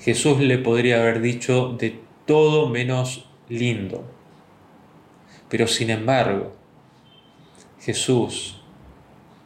Jesús 0.00 0.38
le 0.40 0.58
podría 0.58 1.00
haber 1.00 1.20
dicho 1.20 1.76
de 1.78 1.98
todo 2.26 2.68
menos 2.68 3.28
lindo. 3.48 4.04
Pero 5.48 5.66
sin 5.66 5.90
embargo, 5.90 6.52
Jesús, 7.80 8.60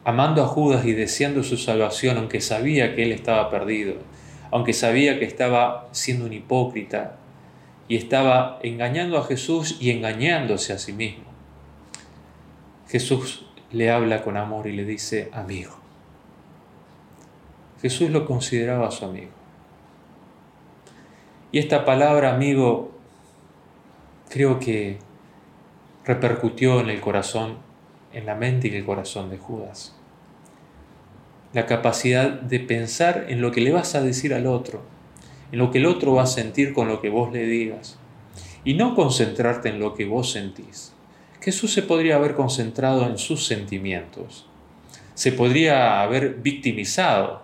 amando 0.03 0.43
a 0.43 0.47
Judas 0.47 0.85
y 0.85 0.91
deseando 0.91 1.43
su 1.43 1.57
salvación, 1.57 2.17
aunque 2.17 2.41
sabía 2.41 2.95
que 2.95 3.03
él 3.03 3.11
estaba 3.11 3.49
perdido, 3.49 3.95
aunque 4.51 4.73
sabía 4.73 5.17
que 5.17 5.25
estaba 5.25 5.87
siendo 5.91 6.25
un 6.25 6.33
hipócrita 6.33 7.17
y 7.87 7.95
estaba 7.95 8.59
engañando 8.61 9.17
a 9.17 9.25
Jesús 9.25 9.77
y 9.79 9.91
engañándose 9.91 10.73
a 10.73 10.77
sí 10.77 10.93
mismo, 10.93 11.25
Jesús 12.89 13.45
le 13.71 13.89
habla 13.89 14.21
con 14.21 14.37
amor 14.37 14.67
y 14.67 14.73
le 14.73 14.85
dice, 14.85 15.29
amigo. 15.33 15.71
Jesús 17.81 18.11
lo 18.11 18.25
consideraba 18.25 18.91
su 18.91 19.05
amigo. 19.05 19.42
Y 21.53 21.59
esta 21.59 21.85
palabra, 21.85 22.33
amigo, 22.33 22.89
creo 24.27 24.59
que 24.59 24.97
repercutió 26.03 26.79
en 26.79 26.89
el 26.89 26.99
corazón, 26.99 27.57
en 28.11 28.25
la 28.25 28.33
mente 28.33 28.69
y 28.69 28.75
el 28.75 28.83
corazón 28.83 29.29
de 29.29 29.37
Judas. 29.37 29.95
La 31.53 31.67
capacidad 31.67 32.31
de 32.31 32.59
pensar 32.59 33.27
en 33.29 33.39
lo 33.39 33.51
que 33.51 33.61
le 33.61 33.71
vas 33.71 33.93
a 33.93 34.01
decir 34.01 34.33
al 34.33 34.47
otro, 34.47 34.81
en 35.51 35.59
lo 35.59 35.69
que 35.69 35.77
el 35.77 35.85
otro 35.85 36.15
va 36.15 36.23
a 36.23 36.25
sentir 36.25 36.73
con 36.73 36.87
lo 36.87 37.01
que 37.01 37.11
vos 37.11 37.31
le 37.31 37.45
digas, 37.45 37.99
y 38.63 38.73
no 38.73 38.95
concentrarte 38.95 39.69
en 39.69 39.77
lo 39.77 39.93
que 39.93 40.05
vos 40.05 40.31
sentís. 40.31 40.95
Jesús 41.39 41.71
se 41.71 41.83
podría 41.83 42.15
haber 42.15 42.33
concentrado 42.33 43.05
en 43.05 43.19
sus 43.19 43.45
sentimientos, 43.45 44.47
se 45.13 45.31
podría 45.31 46.01
haber 46.01 46.33
victimizado 46.33 47.42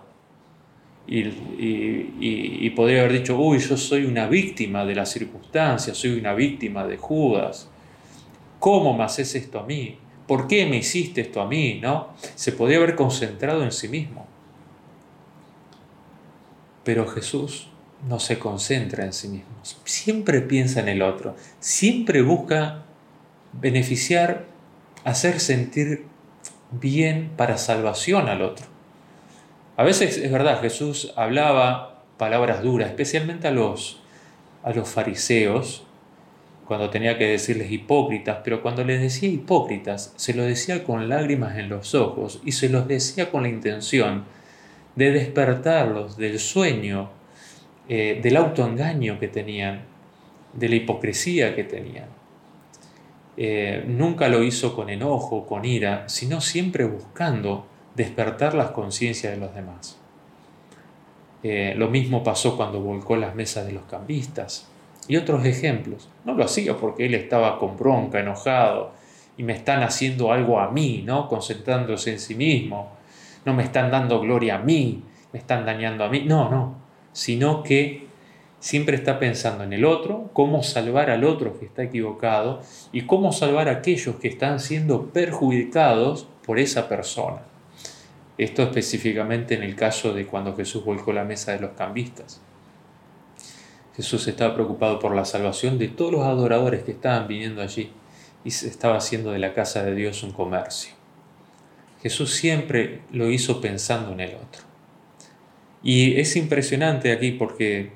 y, 1.06 2.70
podría 2.70 3.00
haber 3.00 3.12
dicho, 3.14 3.36
uy, 3.36 3.58
yo 3.58 3.76
soy 3.76 4.04
una 4.04 4.26
víctima 4.28 4.84
de 4.84 4.94
las 4.94 5.10
circunstancias, 5.10 5.96
soy 5.96 6.18
una 6.18 6.34
víctima 6.34 6.86
de 6.86 6.96
Judas. 6.96 7.68
¿Cómo 8.58 8.96
me 8.96 9.04
haces 9.04 9.34
esto 9.34 9.58
a 9.58 9.66
mí? 9.66 9.98
¿Por 10.26 10.46
qué 10.46 10.66
me 10.66 10.76
hiciste 10.76 11.22
esto 11.22 11.40
a 11.40 11.48
mí? 11.48 11.80
¿No? 11.82 12.10
Se 12.36 12.52
podría 12.52 12.78
haber 12.78 12.94
concentrado 12.94 13.64
en 13.64 13.72
sí 13.72 13.88
mismo. 13.88 14.26
Pero 16.84 17.06
Jesús 17.08 17.68
no 18.08 18.20
se 18.20 18.38
concentra 18.38 19.04
en 19.04 19.12
sí 19.12 19.28
mismo. 19.28 19.50
Siempre 19.84 20.40
piensa 20.40 20.80
en 20.80 20.88
el 20.88 21.02
otro. 21.02 21.34
Siempre 21.58 22.22
busca 22.22 22.84
beneficiar, 23.52 24.46
hacer 25.04 25.40
sentir 25.40 26.06
bien 26.70 27.32
para 27.36 27.58
salvación 27.58 28.28
al 28.28 28.42
otro. 28.42 28.66
A 29.80 29.82
veces 29.82 30.18
es 30.18 30.30
verdad, 30.30 30.60
Jesús 30.60 31.10
hablaba 31.16 32.02
palabras 32.18 32.62
duras, 32.62 32.90
especialmente 32.90 33.48
a 33.48 33.50
los, 33.50 33.98
a 34.62 34.72
los 34.74 34.86
fariseos, 34.86 35.86
cuando 36.66 36.90
tenía 36.90 37.16
que 37.16 37.24
decirles 37.24 37.72
hipócritas, 37.72 38.40
pero 38.44 38.60
cuando 38.60 38.84
les 38.84 39.00
decía 39.00 39.30
hipócritas, 39.30 40.12
se 40.16 40.34
lo 40.34 40.42
decía 40.42 40.84
con 40.84 41.08
lágrimas 41.08 41.56
en 41.56 41.70
los 41.70 41.94
ojos 41.94 42.42
y 42.44 42.52
se 42.52 42.68
los 42.68 42.88
decía 42.88 43.30
con 43.30 43.44
la 43.44 43.48
intención 43.48 44.24
de 44.96 45.12
despertarlos 45.12 46.18
del 46.18 46.38
sueño 46.40 47.08
eh, 47.88 48.20
del 48.22 48.36
autoengaño 48.36 49.18
que 49.18 49.28
tenían, 49.28 49.84
de 50.52 50.68
la 50.68 50.74
hipocresía 50.74 51.56
que 51.56 51.64
tenían. 51.64 52.08
Eh, 53.38 53.82
nunca 53.86 54.28
lo 54.28 54.42
hizo 54.42 54.76
con 54.76 54.90
enojo, 54.90 55.46
con 55.46 55.64
ira, 55.64 56.06
sino 56.06 56.42
siempre 56.42 56.84
buscando 56.84 57.70
despertar 57.94 58.54
las 58.54 58.70
conciencias 58.70 59.32
de 59.32 59.38
los 59.38 59.54
demás. 59.54 59.98
Eh, 61.42 61.74
lo 61.76 61.88
mismo 61.88 62.22
pasó 62.22 62.56
cuando 62.56 62.80
volcó 62.80 63.16
las 63.16 63.34
mesas 63.34 63.66
de 63.66 63.72
los 63.72 63.84
cambistas 63.84 64.68
y 65.08 65.16
otros 65.16 65.44
ejemplos. 65.44 66.08
No 66.24 66.34
lo 66.34 66.44
hacía 66.44 66.76
porque 66.76 67.06
él 67.06 67.14
estaba 67.14 67.58
con 67.58 67.76
bronca, 67.76 68.20
enojado, 68.20 68.92
y 69.36 69.42
me 69.42 69.54
están 69.54 69.82
haciendo 69.82 70.32
algo 70.32 70.60
a 70.60 70.70
mí, 70.70 71.02
¿no? 71.04 71.28
Concentrándose 71.28 72.12
en 72.12 72.20
sí 72.20 72.34
mismo. 72.34 72.90
No 73.44 73.54
me 73.54 73.62
están 73.62 73.90
dando 73.90 74.20
gloria 74.20 74.56
a 74.56 74.58
mí, 74.58 75.02
me 75.32 75.38
están 75.38 75.64
dañando 75.64 76.04
a 76.04 76.08
mí. 76.08 76.24
No, 76.26 76.50
no. 76.50 76.74
Sino 77.12 77.62
que 77.62 78.06
siempre 78.58 78.96
está 78.96 79.18
pensando 79.18 79.64
en 79.64 79.72
el 79.72 79.86
otro, 79.86 80.30
cómo 80.34 80.62
salvar 80.62 81.10
al 81.10 81.24
otro 81.24 81.58
que 81.58 81.64
está 81.64 81.82
equivocado 81.82 82.60
y 82.92 83.02
cómo 83.02 83.32
salvar 83.32 83.68
a 83.68 83.72
aquellos 83.72 84.16
que 84.16 84.28
están 84.28 84.60
siendo 84.60 85.06
perjudicados 85.06 86.28
por 86.44 86.58
esa 86.58 86.88
persona. 86.88 87.49
Esto 88.40 88.62
específicamente 88.62 89.54
en 89.54 89.62
el 89.62 89.76
caso 89.76 90.14
de 90.14 90.24
cuando 90.24 90.56
Jesús 90.56 90.82
volcó 90.82 91.12
la 91.12 91.24
mesa 91.24 91.52
de 91.52 91.60
los 91.60 91.72
cambistas. 91.72 92.40
Jesús 93.94 94.26
estaba 94.28 94.54
preocupado 94.54 94.98
por 94.98 95.14
la 95.14 95.26
salvación 95.26 95.76
de 95.76 95.88
todos 95.88 96.10
los 96.10 96.22
adoradores 96.22 96.82
que 96.84 96.92
estaban 96.92 97.28
viniendo 97.28 97.60
allí 97.60 97.90
y 98.42 98.50
se 98.52 98.68
estaba 98.68 98.96
haciendo 98.96 99.32
de 99.32 99.40
la 99.40 99.52
casa 99.52 99.82
de 99.82 99.94
Dios 99.94 100.22
un 100.22 100.32
comercio. 100.32 100.94
Jesús 102.02 102.32
siempre 102.34 103.02
lo 103.12 103.28
hizo 103.28 103.60
pensando 103.60 104.12
en 104.12 104.20
el 104.20 104.36
otro. 104.36 104.62
Y 105.82 106.18
es 106.18 106.34
impresionante 106.34 107.12
aquí 107.12 107.32
porque 107.32 107.90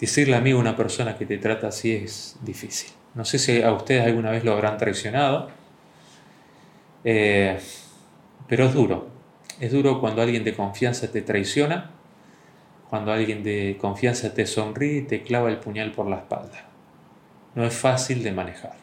decirle 0.00 0.34
a 0.34 0.40
mí 0.40 0.50
a 0.50 0.56
una 0.56 0.74
persona 0.74 1.16
que 1.16 1.26
te 1.26 1.38
trata 1.38 1.68
así 1.68 1.92
es 1.92 2.36
difícil. 2.42 2.90
No 3.14 3.24
sé 3.24 3.38
si 3.38 3.62
a 3.62 3.72
ustedes 3.72 4.04
alguna 4.04 4.32
vez 4.32 4.42
lo 4.42 4.52
habrán 4.52 4.78
traicionado, 4.78 5.48
eh, 7.04 7.60
pero 8.48 8.66
es 8.66 8.74
duro. 8.74 9.13
Es 9.60 9.72
duro 9.72 10.00
cuando 10.00 10.22
alguien 10.22 10.44
de 10.44 10.54
confianza 10.54 11.10
te 11.10 11.22
traiciona, 11.22 11.90
cuando 12.90 13.12
alguien 13.12 13.42
de 13.42 13.76
confianza 13.80 14.34
te 14.34 14.46
sonríe 14.46 14.98
y 14.98 15.02
te 15.02 15.22
clava 15.22 15.50
el 15.50 15.58
puñal 15.58 15.92
por 15.92 16.06
la 16.08 16.16
espalda. 16.16 16.66
No 17.54 17.64
es 17.64 17.74
fácil 17.74 18.22
de 18.22 18.32
manejar. 18.32 18.76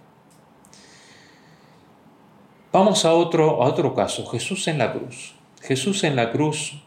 Vamos 2.71 3.03
a 3.03 3.13
otro, 3.13 3.63
a 3.63 3.67
otro 3.67 3.93
caso, 3.93 4.25
Jesús 4.25 4.67
en 4.67 4.77
la 4.77 4.93
cruz. 4.93 5.35
Jesús 5.61 6.03
en 6.03 6.15
la 6.15 6.31
cruz 6.31 6.81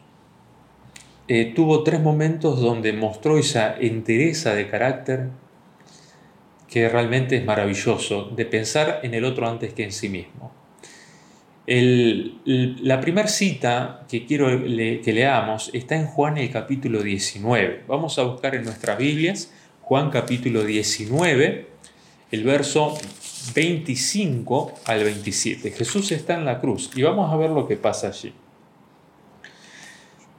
eh, 1.27 1.53
tuvo 1.55 1.83
tres 1.83 2.01
momentos 2.01 2.59
donde 2.59 2.91
mostró 2.93 3.37
esa 3.37 3.75
entereza 3.75 4.53
de 4.53 4.67
carácter 4.67 5.29
que 6.67 6.89
realmente 6.89 7.37
es 7.37 7.45
maravilloso, 7.45 8.25
de 8.25 8.45
pensar 8.45 8.99
en 9.03 9.13
el 9.13 9.25
otro 9.25 9.47
antes 9.47 9.73
que 9.73 9.83
en 9.83 9.91
sí 9.91 10.09
mismo. 10.09 10.51
La 11.67 13.01
primera 13.01 13.27
cita 13.27 14.05
que 14.07 14.25
quiero 14.25 14.47
que 14.47 15.13
leamos 15.13 15.71
está 15.73 15.95
en 15.95 16.05
Juan 16.05 16.37
el 16.37 16.51
capítulo 16.51 17.01
19. 17.01 17.85
Vamos 17.87 18.19
a 18.19 18.23
buscar 18.23 18.55
en 18.55 18.63
nuestras 18.63 18.97
Biblias 18.97 19.51
Juan 19.85 20.09
capítulo 20.09 20.63
19, 20.63 21.67
el 22.31 22.43
verso 22.43 22.97
25 23.53 24.73
al 24.85 25.03
27. 25.03 25.69
Jesús 25.69 26.11
está 26.11 26.33
en 26.33 26.45
la 26.45 26.59
cruz 26.59 26.89
y 26.95 27.03
vamos 27.03 27.31
a 27.31 27.37
ver 27.37 27.51
lo 27.51 27.67
que 27.67 27.77
pasa 27.77 28.07
allí. 28.07 28.33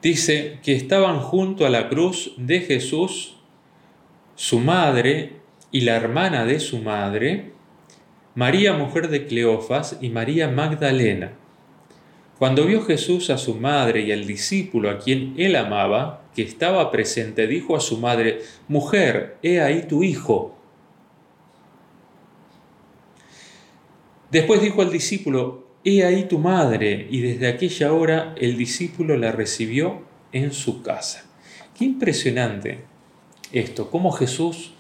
Dice 0.02 0.58
que 0.64 0.74
estaban 0.74 1.20
junto 1.20 1.64
a 1.64 1.70
la 1.70 1.88
cruz 1.88 2.32
de 2.36 2.58
Jesús 2.58 3.36
su 4.34 4.58
madre 4.58 5.36
y 5.70 5.82
la 5.82 5.94
hermana 5.94 6.44
de 6.44 6.58
su 6.58 6.78
madre, 6.78 7.52
María 8.36 8.74
mujer 8.74 9.08
de 9.08 9.26
Cleofas 9.26 9.96
y 10.02 10.10
María 10.10 10.46
Magdalena. 10.48 11.32
Cuando 12.38 12.66
vio 12.66 12.82
Jesús 12.84 13.30
a 13.30 13.38
su 13.38 13.54
madre 13.54 14.02
y 14.02 14.12
al 14.12 14.26
discípulo 14.26 14.90
a 14.90 14.98
quien 14.98 15.32
él 15.38 15.56
amaba, 15.56 16.22
que 16.34 16.42
estaba 16.42 16.90
presente, 16.90 17.46
dijo 17.46 17.74
a 17.74 17.80
su 17.80 17.96
madre, 17.96 18.42
Mujer, 18.68 19.38
he 19.42 19.62
ahí 19.62 19.86
tu 19.88 20.02
hijo. 20.02 20.54
Después 24.30 24.60
dijo 24.60 24.82
al 24.82 24.92
discípulo, 24.92 25.68
He 25.82 26.04
ahí 26.04 26.24
tu 26.24 26.38
madre, 26.38 27.06
y 27.10 27.22
desde 27.22 27.48
aquella 27.48 27.94
hora 27.94 28.34
el 28.36 28.58
discípulo 28.58 29.16
la 29.16 29.32
recibió 29.32 30.02
en 30.32 30.52
su 30.52 30.82
casa. 30.82 31.24
Qué 31.74 31.86
impresionante 31.86 32.84
esto, 33.50 33.90
cómo 33.90 34.12
Jesús 34.12 34.74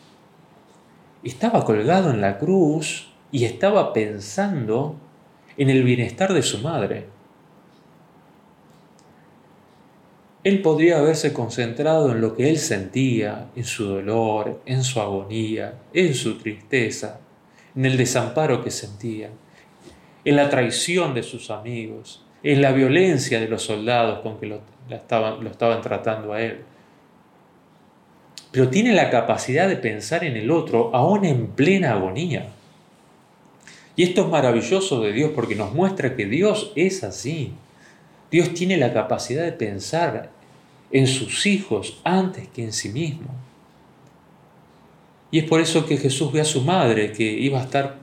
estaba 1.24 1.64
colgado 1.64 2.10
en 2.10 2.20
la 2.20 2.36
cruz 2.36 3.15
y 3.32 3.44
estaba 3.44 3.92
pensando 3.92 4.96
en 5.56 5.70
el 5.70 5.82
bienestar 5.82 6.32
de 6.32 6.42
su 6.42 6.58
madre. 6.58 7.06
Él 10.44 10.62
podría 10.62 10.98
haberse 10.98 11.32
concentrado 11.32 12.12
en 12.12 12.20
lo 12.20 12.36
que 12.36 12.48
él 12.48 12.58
sentía, 12.58 13.48
en 13.56 13.64
su 13.64 13.86
dolor, 13.86 14.60
en 14.64 14.84
su 14.84 15.00
agonía, 15.00 15.74
en 15.92 16.14
su 16.14 16.38
tristeza, 16.38 17.18
en 17.74 17.84
el 17.84 17.96
desamparo 17.96 18.62
que 18.62 18.70
sentía, 18.70 19.30
en 20.24 20.36
la 20.36 20.48
traición 20.48 21.14
de 21.14 21.24
sus 21.24 21.50
amigos, 21.50 22.22
en 22.44 22.62
la 22.62 22.70
violencia 22.70 23.40
de 23.40 23.48
los 23.48 23.62
soldados 23.62 24.20
con 24.20 24.38
que 24.38 24.46
lo, 24.46 24.60
estaban, 24.88 25.42
lo 25.42 25.50
estaban 25.50 25.82
tratando 25.82 26.32
a 26.32 26.40
él. 26.40 26.60
Pero 28.52 28.68
tiene 28.68 28.92
la 28.92 29.10
capacidad 29.10 29.68
de 29.68 29.76
pensar 29.76 30.22
en 30.22 30.36
el 30.36 30.50
otro 30.52 30.94
aún 30.94 31.24
en 31.24 31.48
plena 31.48 31.92
agonía. 31.94 32.52
Y 33.96 34.02
esto 34.02 34.22
es 34.22 34.28
maravilloso 34.28 35.00
de 35.00 35.12
Dios 35.12 35.32
porque 35.34 35.56
nos 35.56 35.72
muestra 35.72 36.14
que 36.14 36.26
Dios 36.26 36.72
es 36.76 37.02
así. 37.02 37.54
Dios 38.30 38.52
tiene 38.52 38.76
la 38.76 38.92
capacidad 38.92 39.42
de 39.42 39.52
pensar 39.52 40.30
en 40.90 41.06
sus 41.06 41.46
hijos 41.46 41.98
antes 42.04 42.46
que 42.48 42.62
en 42.62 42.72
sí 42.72 42.90
mismo. 42.90 43.28
Y 45.30 45.40
es 45.40 45.44
por 45.44 45.60
eso 45.60 45.86
que 45.86 45.96
Jesús 45.96 46.30
ve 46.32 46.42
a 46.42 46.44
su 46.44 46.62
madre 46.62 47.12
que 47.12 47.24
iba 47.24 47.58
a 47.58 47.64
estar 47.64 47.96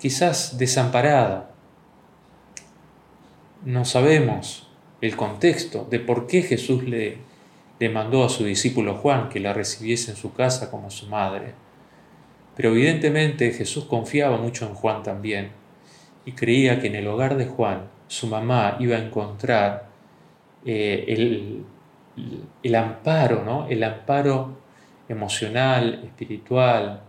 quizás 0.00 0.58
desamparada. 0.58 1.52
No 3.64 3.84
sabemos 3.84 4.68
el 5.00 5.16
contexto 5.16 5.86
de 5.88 6.00
por 6.00 6.26
qué 6.26 6.42
Jesús 6.42 6.82
le, 6.84 7.18
le 7.78 7.88
mandó 7.88 8.24
a 8.24 8.28
su 8.28 8.44
discípulo 8.44 8.96
Juan 8.96 9.28
que 9.28 9.40
la 9.40 9.52
recibiese 9.52 10.10
en 10.10 10.16
su 10.16 10.32
casa 10.32 10.70
como 10.70 10.90
su 10.90 11.06
madre. 11.06 11.54
Pero 12.60 12.74
evidentemente 12.74 13.52
Jesús 13.52 13.86
confiaba 13.86 14.36
mucho 14.36 14.66
en 14.66 14.74
Juan 14.74 15.02
también 15.02 15.48
y 16.26 16.32
creía 16.32 16.78
que 16.78 16.88
en 16.88 16.94
el 16.94 17.06
hogar 17.06 17.38
de 17.38 17.46
Juan 17.46 17.84
su 18.06 18.26
mamá 18.26 18.76
iba 18.80 18.96
a 18.96 18.98
encontrar 18.98 19.88
eh, 20.66 21.06
el, 21.08 21.64
el, 22.62 22.74
amparo, 22.74 23.42
¿no? 23.46 23.66
el 23.66 23.82
amparo 23.82 24.58
emocional, 25.08 26.02
espiritual, 26.04 27.00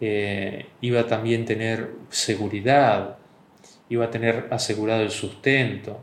eh, 0.00 0.66
iba 0.80 1.02
a 1.02 1.06
también 1.06 1.44
tener 1.44 1.92
seguridad, 2.08 3.16
iba 3.88 4.06
a 4.06 4.10
tener 4.10 4.48
asegurado 4.50 5.02
el 5.02 5.10
sustento, 5.10 6.00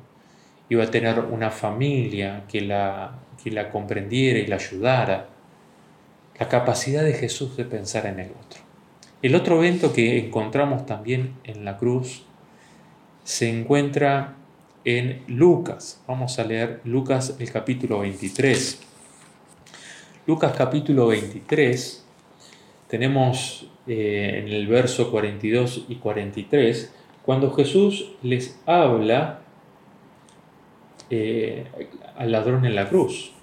iba 0.70 0.86
a 0.86 0.90
tener 0.90 1.20
una 1.20 1.52
familia 1.52 2.46
que 2.48 2.62
la, 2.62 3.20
que 3.44 3.52
la 3.52 3.70
comprendiera 3.70 4.40
y 4.40 4.48
la 4.48 4.56
ayudara. 4.56 5.35
La 6.40 6.50
capacidad 6.50 7.04
de 7.04 7.14
Jesús 7.14 7.56
de 7.56 7.66
pensar 7.66 8.06
en 8.06 8.20
el 8.20 8.32
otro. 8.32 8.62
El 9.22 9.36
otro 9.36 9.58
evento 9.58 9.94
que 9.94 10.20
encontramos 10.20 10.86
también 10.86 11.36
en 11.44 11.66
la 11.66 11.78
cruz 11.78 12.24
se 13.24 13.50
encuentra 13.50 14.36
en 14.84 15.24
Lucas. 15.28 16.04
Vamos 16.08 16.38
a 16.38 16.44
leer 16.44 16.82
Lucas 16.84 17.38
el 17.40 17.52
capítulo 17.52 18.00
23. 18.00 18.82
Lucas 20.28 20.54
capítulo 20.58 21.06
23, 21.06 22.04
tenemos 22.88 23.70
eh, 23.86 24.42
en 24.44 24.48
el 24.48 24.66
verso 24.66 25.12
42 25.12 25.86
y 25.88 25.98
43, 25.98 26.92
cuando 27.22 27.54
Jesús 27.54 28.14
les 28.24 28.60
habla 28.66 29.42
eh, 31.12 31.66
al 32.18 32.32
ladrón 32.32 32.66
en 32.66 32.74
la 32.74 32.90
cruz. 32.90 33.35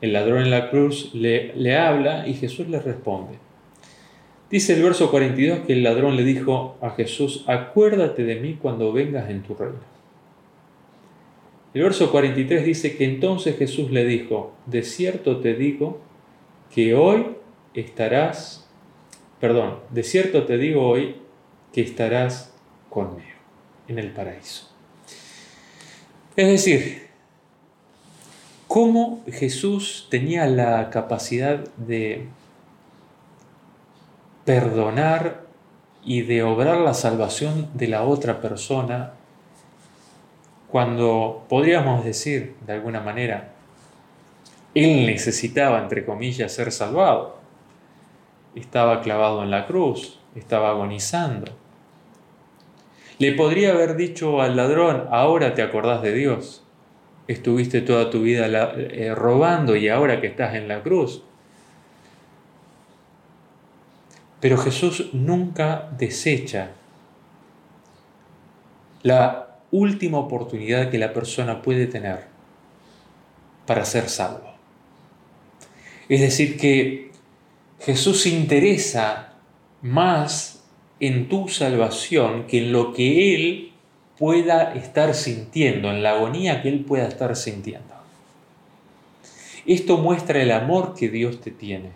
El 0.00 0.12
ladrón 0.12 0.42
en 0.42 0.50
la 0.50 0.70
cruz 0.70 1.14
le, 1.14 1.54
le 1.54 1.76
habla 1.76 2.28
y 2.28 2.34
Jesús 2.34 2.68
le 2.68 2.80
responde. 2.80 3.38
Dice 4.50 4.74
el 4.74 4.82
verso 4.82 5.10
42 5.10 5.60
que 5.66 5.74
el 5.74 5.82
ladrón 5.82 6.16
le 6.16 6.24
dijo 6.24 6.78
a 6.80 6.90
Jesús, 6.90 7.44
acuérdate 7.46 8.24
de 8.24 8.36
mí 8.36 8.58
cuando 8.60 8.92
vengas 8.92 9.28
en 9.28 9.42
tu 9.42 9.54
reino. 9.54 9.80
El 11.74 11.82
verso 11.82 12.10
43 12.10 12.64
dice 12.64 12.96
que 12.96 13.04
entonces 13.04 13.58
Jesús 13.58 13.90
le 13.90 14.06
dijo, 14.06 14.54
de 14.66 14.82
cierto 14.82 15.38
te 15.38 15.54
digo 15.54 16.00
que 16.74 16.94
hoy 16.94 17.26
estarás, 17.74 18.68
perdón, 19.38 19.80
de 19.90 20.02
cierto 20.02 20.44
te 20.44 20.56
digo 20.56 20.88
hoy 20.88 21.16
que 21.72 21.82
estarás 21.82 22.56
conmigo 22.88 23.28
en 23.86 23.98
el 23.98 24.10
paraíso. 24.12 24.70
Es 26.36 26.48
decir, 26.48 27.07
cómo 28.68 29.24
Jesús 29.26 30.06
tenía 30.10 30.46
la 30.46 30.90
capacidad 30.90 31.58
de 31.76 32.28
perdonar 34.44 35.42
y 36.04 36.22
de 36.22 36.42
obrar 36.42 36.78
la 36.78 36.94
salvación 36.94 37.68
de 37.74 37.88
la 37.88 38.04
otra 38.04 38.40
persona 38.40 39.12
cuando 40.70 41.46
podríamos 41.48 42.04
decir, 42.04 42.54
de 42.66 42.74
alguna 42.74 43.00
manera, 43.00 43.52
él 44.74 45.06
necesitaba, 45.06 45.80
entre 45.80 46.04
comillas, 46.04 46.52
ser 46.52 46.70
salvado. 46.72 47.38
Estaba 48.54 49.00
clavado 49.00 49.42
en 49.42 49.50
la 49.50 49.66
cruz, 49.66 50.18
estaba 50.34 50.70
agonizando. 50.70 51.50
Le 53.18 53.32
podría 53.32 53.72
haber 53.72 53.96
dicho 53.96 54.42
al 54.42 54.56
ladrón, 54.56 55.08
ahora 55.10 55.54
te 55.54 55.62
acordás 55.62 56.02
de 56.02 56.12
Dios. 56.12 56.62
Estuviste 57.28 57.82
toda 57.82 58.10
tu 58.10 58.22
vida 58.22 58.46
eh, 58.76 59.14
robando 59.14 59.76
y 59.76 59.88
ahora 59.88 60.20
que 60.20 60.26
estás 60.26 60.54
en 60.54 60.66
la 60.66 60.82
cruz. 60.82 61.22
Pero 64.40 64.56
Jesús 64.56 65.10
nunca 65.12 65.90
desecha 65.98 66.70
la 69.02 69.58
última 69.70 70.18
oportunidad 70.18 70.90
que 70.90 70.98
la 70.98 71.12
persona 71.12 71.62
puede 71.62 71.86
tener 71.86 72.24
para 73.66 73.84
ser 73.84 74.08
salvo. 74.08 74.54
Es 76.08 76.20
decir, 76.20 76.56
que 76.56 77.10
Jesús 77.80 78.22
se 78.22 78.30
interesa 78.30 79.34
más 79.82 80.64
en 81.00 81.28
tu 81.28 81.48
salvación 81.48 82.46
que 82.46 82.58
en 82.58 82.72
lo 82.72 82.92
que 82.92 83.34
Él 83.34 83.67
pueda 84.18 84.74
estar 84.74 85.14
sintiendo, 85.14 85.90
en 85.90 86.02
la 86.02 86.12
agonía 86.12 86.62
que 86.62 86.68
Él 86.68 86.84
pueda 86.84 87.06
estar 87.06 87.34
sintiendo. 87.36 87.94
Esto 89.64 89.98
muestra 89.98 90.42
el 90.42 90.50
amor 90.50 90.94
que 90.94 91.08
Dios 91.08 91.40
te 91.40 91.50
tiene. 91.50 91.90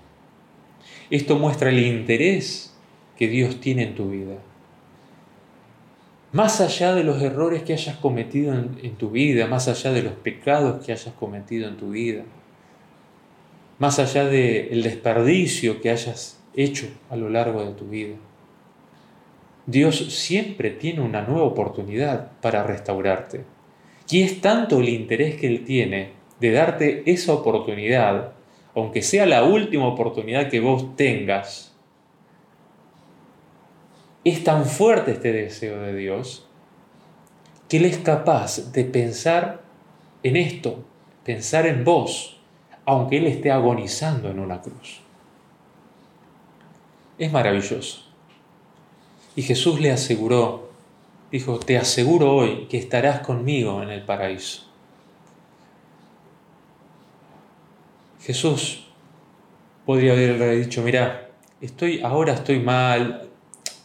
Esto 1.10 1.36
muestra 1.36 1.70
el 1.70 1.78
interés 1.78 2.74
que 3.16 3.28
Dios 3.28 3.60
tiene 3.60 3.82
en 3.84 3.94
tu 3.94 4.10
vida. 4.10 4.36
Más 6.32 6.60
allá 6.60 6.94
de 6.94 7.04
los 7.04 7.20
errores 7.22 7.62
que 7.62 7.74
hayas 7.74 7.96
cometido 7.96 8.54
en, 8.54 8.96
tu 8.96 9.10
vida, 9.10 9.46
más 9.46 9.68
allá 9.68 9.92
de 9.92 10.02
los 10.02 10.14
pecados 10.14 10.84
que 10.84 10.92
hayas 10.92 11.14
cometido 11.14 11.68
en 11.68 11.76
tu 11.76 11.90
vida, 11.90 12.24
más 13.78 13.98
allá 13.98 14.24
del 14.24 14.82
desperdicio 14.82 15.80
que 15.82 15.90
hayas 15.90 16.40
hecho 16.54 16.86
a 17.10 17.16
lo 17.16 17.28
largo 17.28 17.64
de 17.64 17.72
tu 17.72 17.86
vida. 17.86 18.16
Dios 19.66 20.12
siempre 20.12 20.70
tiene 20.70 21.00
una 21.00 21.22
nueva 21.22 21.44
oportunidad 21.44 22.32
para 22.40 22.64
restaurarte. 22.64 23.44
Y 24.10 24.22
es 24.22 24.40
tanto 24.40 24.80
el 24.80 24.88
interés 24.88 25.36
que 25.36 25.46
Él 25.46 25.64
tiene 25.64 26.12
de 26.40 26.50
darte 26.50 27.02
esa 27.10 27.32
oportunidad, 27.32 28.32
aunque 28.74 29.02
sea 29.02 29.26
la 29.26 29.44
última 29.44 29.86
oportunidad 29.86 30.48
que 30.48 30.60
vos 30.60 30.96
tengas. 30.96 31.74
Es 34.24 34.42
tan 34.42 34.66
fuerte 34.66 35.12
este 35.12 35.32
deseo 35.32 35.80
de 35.80 35.94
Dios 35.94 36.48
que 37.68 37.76
Él 37.78 37.84
es 37.84 37.98
capaz 37.98 38.72
de 38.72 38.84
pensar 38.84 39.62
en 40.22 40.36
esto, 40.36 40.84
pensar 41.24 41.66
en 41.66 41.84
vos, 41.84 42.40
aunque 42.84 43.18
Él 43.18 43.26
esté 43.26 43.50
agonizando 43.50 44.28
en 44.28 44.40
una 44.40 44.60
cruz. 44.60 45.00
Es 47.18 47.30
maravilloso. 47.30 48.11
Y 49.34 49.42
Jesús 49.42 49.80
le 49.80 49.90
aseguró, 49.90 50.70
dijo, 51.30 51.58
te 51.58 51.78
aseguro 51.78 52.34
hoy 52.34 52.66
que 52.68 52.78
estarás 52.78 53.20
conmigo 53.20 53.82
en 53.82 53.90
el 53.90 54.02
paraíso. 54.02 54.66
Jesús 58.20 58.86
podría 59.84 60.12
haberle 60.12 60.56
dicho, 60.56 60.82
mira, 60.82 61.30
estoy, 61.60 62.00
ahora 62.02 62.34
estoy 62.34 62.60
mal, 62.60 63.28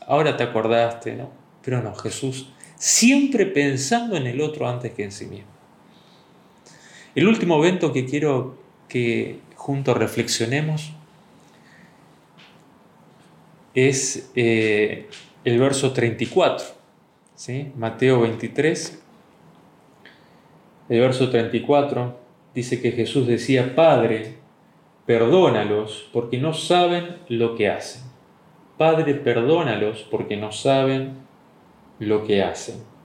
ahora 0.06 0.38
te 0.38 0.44
acordaste, 0.44 1.16
¿no? 1.16 1.32
Pero 1.64 1.82
no, 1.82 1.96
Jesús 1.96 2.50
siempre 2.78 3.46
pensando 3.46 4.16
en 4.16 4.28
el 4.28 4.40
otro 4.42 4.70
antes 4.70 4.94
que 4.94 5.04
en 5.04 5.12
sí 5.12 5.26
mismo. 5.26 5.50
El 7.16 7.28
último 7.28 7.58
evento 7.58 7.92
que 7.92 8.06
quiero 8.06 8.58
que 8.88 9.40
juntos 9.56 9.98
reflexionemos 9.98 10.94
es 13.74 14.30
eh, 14.36 15.10
el 15.48 15.60
verso 15.60 15.94
34, 15.94 16.66
¿sí? 17.36 17.72
Mateo 17.76 18.22
23. 18.22 19.02
El 20.90 21.00
verso 21.00 21.30
34 21.30 22.20
dice 22.54 22.82
que 22.82 22.92
Jesús 22.92 23.28
decía, 23.28 23.76
Padre, 23.76 24.36
perdónalos 25.06 26.10
porque 26.14 26.38
no 26.38 26.54
saben 26.54 27.18
lo 27.30 27.56
que 27.56 27.70
hacen. 27.70 28.04
Padre, 28.78 29.14
perdónalos 29.16 30.04
porque 30.10 30.38
no 30.38 30.52
saben 30.52 31.14
lo 32.00 32.26
que 32.26 32.44
hacen 32.44 32.98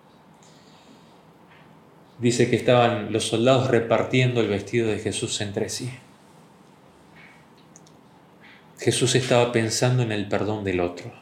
dice 2.22 2.48
que 2.48 2.54
estaban 2.54 3.12
los 3.12 3.24
soldados 3.24 3.68
repartiendo 3.68 4.40
el 4.40 4.46
vestido 4.46 4.86
de 4.86 5.00
Jesús 5.00 5.40
entre 5.40 5.68
sí. 5.68 5.90
Jesús 8.78 9.16
estaba 9.16 9.50
pensando 9.50 10.04
en 10.04 10.12
el 10.12 10.28
perdón 10.28 10.62
del 10.62 10.80
otro. 10.80 11.21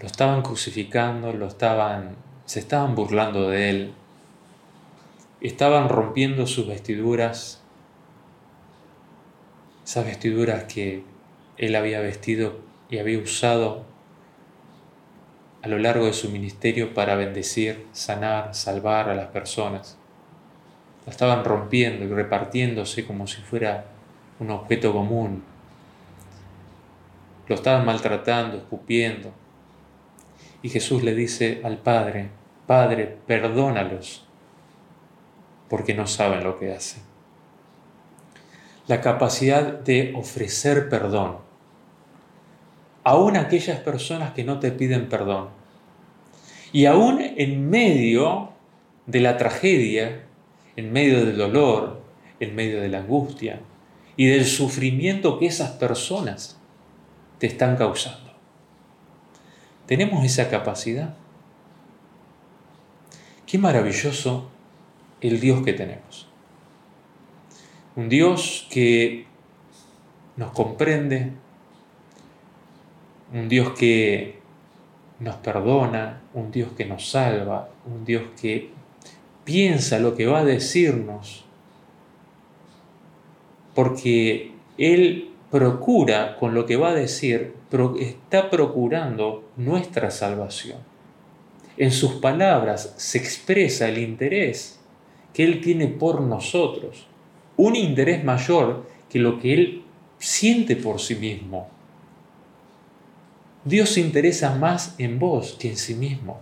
Lo 0.00 0.06
estaban 0.06 0.42
crucificando, 0.42 1.32
lo 1.32 1.46
estaban, 1.46 2.16
se 2.44 2.60
estaban 2.60 2.94
burlando 2.94 3.48
de 3.48 3.70
él, 3.70 3.94
estaban 5.40 5.88
rompiendo 5.88 6.46
sus 6.46 6.66
vestiduras, 6.66 7.62
esas 9.84 10.06
vestiduras 10.06 10.64
que 10.64 11.04
él 11.58 11.76
había 11.76 12.00
vestido 12.00 12.58
y 12.90 12.98
había 12.98 13.18
usado 13.18 13.84
a 15.62 15.68
lo 15.68 15.78
largo 15.78 16.06
de 16.06 16.12
su 16.12 16.30
ministerio 16.30 16.92
para 16.92 17.14
bendecir, 17.14 17.86
sanar, 17.92 18.54
salvar 18.54 19.08
a 19.08 19.14
las 19.14 19.28
personas. 19.28 19.96
La 21.06 21.12
estaban 21.12 21.44
rompiendo 21.44 22.04
y 22.04 22.08
repartiéndose 22.08 23.06
como 23.06 23.26
si 23.26 23.40
fuera 23.42 23.86
un 24.40 24.50
objeto 24.50 24.92
común. 24.92 25.42
Lo 27.46 27.54
estaban 27.54 27.84
maltratando, 27.84 28.56
escupiendo. 28.56 29.32
Y 30.64 30.70
Jesús 30.70 31.04
le 31.04 31.14
dice 31.14 31.60
al 31.62 31.78
Padre, 31.78 32.30
Padre, 32.66 33.18
perdónalos, 33.28 34.26
porque 35.68 35.94
no 35.94 36.08
saben 36.08 36.42
lo 36.42 36.58
que 36.58 36.72
hacen. 36.72 37.04
La 38.88 39.00
capacidad 39.00 39.62
de 39.62 40.12
ofrecer 40.16 40.88
perdón 40.88 41.44
aún 43.04 43.36
aquellas 43.36 43.78
personas 43.80 44.32
que 44.32 44.44
no 44.44 44.58
te 44.58 44.72
piden 44.72 45.08
perdón. 45.08 45.50
Y 46.72 46.86
aún 46.86 47.20
en 47.20 47.68
medio 47.70 48.50
de 49.06 49.20
la 49.20 49.36
tragedia, 49.36 50.24
en 50.74 50.92
medio 50.92 51.24
del 51.24 51.36
dolor, 51.36 52.02
en 52.40 52.54
medio 52.56 52.80
de 52.80 52.88
la 52.88 52.98
angustia 52.98 53.60
y 54.16 54.26
del 54.26 54.46
sufrimiento 54.46 55.38
que 55.38 55.46
esas 55.46 55.72
personas 55.72 56.58
te 57.38 57.46
están 57.46 57.76
causando. 57.76 58.23
¿Tenemos 59.86 60.24
esa 60.24 60.48
capacidad? 60.48 61.14
Qué 63.46 63.58
maravilloso 63.58 64.50
el 65.20 65.40
Dios 65.40 65.62
que 65.62 65.72
tenemos. 65.74 66.26
Un 67.96 68.08
Dios 68.08 68.66
que 68.70 69.26
nos 70.36 70.52
comprende, 70.52 71.32
un 73.32 73.48
Dios 73.48 73.70
que 73.70 74.40
nos 75.20 75.36
perdona, 75.36 76.22
un 76.32 76.50
Dios 76.50 76.72
que 76.76 76.86
nos 76.86 77.10
salva, 77.10 77.68
un 77.84 78.04
Dios 78.04 78.24
que 78.40 78.70
piensa 79.44 79.98
lo 79.98 80.14
que 80.16 80.26
va 80.26 80.40
a 80.40 80.44
decirnos, 80.44 81.44
porque 83.74 84.52
Él 84.78 85.33
procura 85.54 86.36
con 86.36 86.52
lo 86.52 86.66
que 86.66 86.74
va 86.74 86.88
a 86.88 86.94
decir, 86.94 87.54
está 88.00 88.50
procurando 88.50 89.52
nuestra 89.56 90.10
salvación. 90.10 90.78
En 91.76 91.92
sus 91.92 92.14
palabras 92.14 92.92
se 92.96 93.18
expresa 93.18 93.88
el 93.88 93.98
interés 93.98 94.80
que 95.32 95.44
Él 95.44 95.60
tiene 95.60 95.86
por 95.86 96.20
nosotros, 96.22 97.06
un 97.56 97.76
interés 97.76 98.24
mayor 98.24 98.84
que 99.08 99.20
lo 99.20 99.38
que 99.38 99.54
Él 99.54 99.84
siente 100.18 100.74
por 100.74 101.00
sí 101.00 101.14
mismo. 101.14 101.68
Dios 103.64 103.90
se 103.90 104.00
interesa 104.00 104.56
más 104.56 104.96
en 104.98 105.20
vos 105.20 105.56
que 105.56 105.68
en 105.68 105.76
sí 105.76 105.94
mismo. 105.94 106.40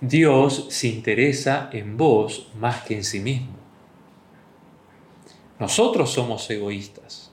Dios 0.00 0.66
se 0.68 0.86
interesa 0.86 1.70
en 1.72 1.96
vos 1.96 2.52
más 2.56 2.84
que 2.84 2.94
en 2.94 3.02
sí 3.02 3.18
mismo. 3.18 3.63
Nosotros 5.58 6.12
somos 6.12 6.48
egoístas, 6.50 7.30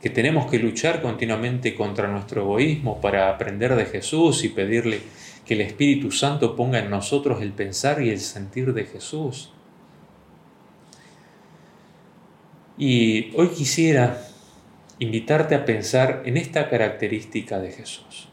que 0.00 0.10
tenemos 0.10 0.50
que 0.50 0.58
luchar 0.58 1.02
continuamente 1.02 1.74
contra 1.74 2.08
nuestro 2.08 2.42
egoísmo 2.42 3.00
para 3.00 3.28
aprender 3.28 3.74
de 3.74 3.84
Jesús 3.84 4.44
y 4.44 4.48
pedirle 4.48 5.00
que 5.44 5.54
el 5.54 5.60
Espíritu 5.62 6.10
Santo 6.10 6.56
ponga 6.56 6.78
en 6.78 6.90
nosotros 6.90 7.42
el 7.42 7.52
pensar 7.52 8.02
y 8.02 8.10
el 8.10 8.20
sentir 8.20 8.72
de 8.74 8.84
Jesús. 8.84 9.50
Y 12.78 13.32
hoy 13.34 13.48
quisiera 13.48 14.24
invitarte 14.98 15.54
a 15.54 15.64
pensar 15.64 16.22
en 16.24 16.36
esta 16.36 16.68
característica 16.68 17.58
de 17.58 17.72
Jesús. 17.72 18.28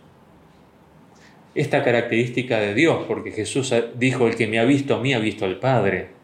Esta 1.56 1.84
característica 1.84 2.60
de 2.60 2.74
Dios, 2.74 3.06
porque 3.08 3.32
Jesús 3.32 3.74
dijo, 3.98 4.28
el 4.28 4.36
que 4.36 4.48
me 4.48 4.60
ha 4.60 4.66
visto 4.66 4.96
a 4.96 5.00
mí 5.00 5.14
ha 5.14 5.20
visto 5.20 5.46
al 5.46 5.60
Padre. 5.60 6.15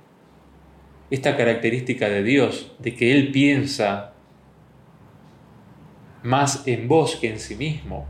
Esta 1.12 1.38
característica 1.38 2.10
de 2.10 2.24
Dios, 2.24 2.71
de 2.80 2.95
que 2.95 3.13
Él 3.13 3.32
piensa 3.32 4.13
más 6.24 6.67
en 6.67 6.88
vos 6.88 7.15
que 7.15 7.30
en 7.30 7.39
sí 7.39 7.56
mismo. 7.56 8.06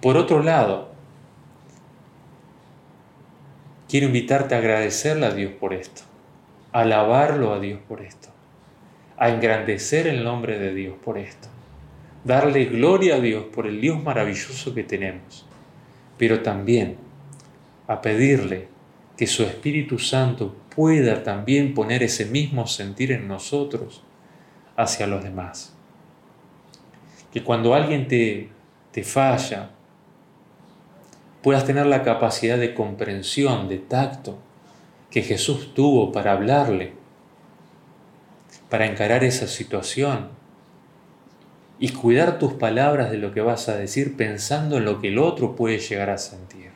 Por 0.00 0.16
otro 0.16 0.42
lado, 0.42 0.90
quiero 3.88 4.06
invitarte 4.06 4.54
a 4.54 4.58
agradecerle 4.58 5.26
a 5.26 5.34
Dios 5.34 5.52
por 5.52 5.72
esto, 5.72 6.02
a 6.72 6.80
alabarlo 6.80 7.52
a 7.52 7.60
Dios 7.60 7.80
por 7.88 8.02
esto, 8.02 8.28
a 9.16 9.30
engrandecer 9.30 10.06
el 10.06 10.22
nombre 10.22 10.58
de 10.58 10.74
Dios 10.74 10.96
por 11.04 11.18
esto, 11.18 11.48
darle 12.24 12.66
gloria 12.66 13.16
a 13.16 13.20
Dios 13.20 13.44
por 13.52 13.66
el 13.66 13.80
Dios 13.80 14.02
maravilloso 14.02 14.74
que 14.74 14.84
tenemos, 14.84 15.46
pero 16.18 16.40
también 16.40 16.98
a 17.88 18.00
pedirle 18.02 18.68
que 19.16 19.26
su 19.26 19.42
Espíritu 19.42 19.98
Santo 19.98 20.54
pueda 20.74 21.22
también 21.22 21.74
poner 21.74 22.02
ese 22.02 22.26
mismo 22.26 22.66
sentir 22.66 23.12
en 23.12 23.28
nosotros 23.28 24.02
hacia 24.76 25.06
los 25.06 25.24
demás. 25.24 25.74
Que 27.32 27.42
cuando 27.42 27.74
alguien 27.74 28.08
te, 28.08 28.50
te 28.92 29.02
falla, 29.02 29.70
puedas 31.42 31.64
tener 31.64 31.86
la 31.86 32.02
capacidad 32.02 32.58
de 32.58 32.74
comprensión, 32.74 33.68
de 33.68 33.78
tacto, 33.78 34.38
que 35.10 35.22
Jesús 35.22 35.72
tuvo 35.74 36.12
para 36.12 36.32
hablarle, 36.32 36.92
para 38.68 38.86
encarar 38.86 39.24
esa 39.24 39.46
situación 39.46 40.28
y 41.78 41.90
cuidar 41.90 42.38
tus 42.38 42.54
palabras 42.54 43.10
de 43.10 43.18
lo 43.18 43.32
que 43.32 43.40
vas 43.40 43.68
a 43.68 43.76
decir 43.76 44.16
pensando 44.16 44.78
en 44.78 44.84
lo 44.84 45.00
que 45.00 45.08
el 45.08 45.18
otro 45.18 45.56
puede 45.56 45.78
llegar 45.78 46.10
a 46.10 46.18
sentir, 46.18 46.70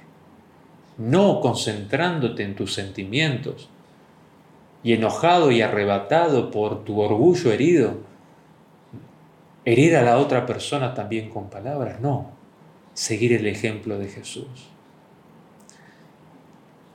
no 1.00 1.40
concentrándote 1.40 2.44
en 2.44 2.54
tus 2.54 2.74
sentimientos, 2.74 3.70
y 4.82 4.92
enojado 4.92 5.50
y 5.50 5.62
arrebatado 5.62 6.50
por 6.50 6.84
tu 6.84 7.00
orgullo 7.00 7.52
herido, 7.52 7.98
herir 9.64 9.96
a 9.96 10.02
la 10.02 10.18
otra 10.18 10.46
persona 10.46 10.94
también 10.94 11.30
con 11.30 11.48
palabras, 11.48 12.00
no, 12.00 12.30
seguir 12.92 13.32
el 13.32 13.46
ejemplo 13.46 13.98
de 13.98 14.08
Jesús. 14.08 14.68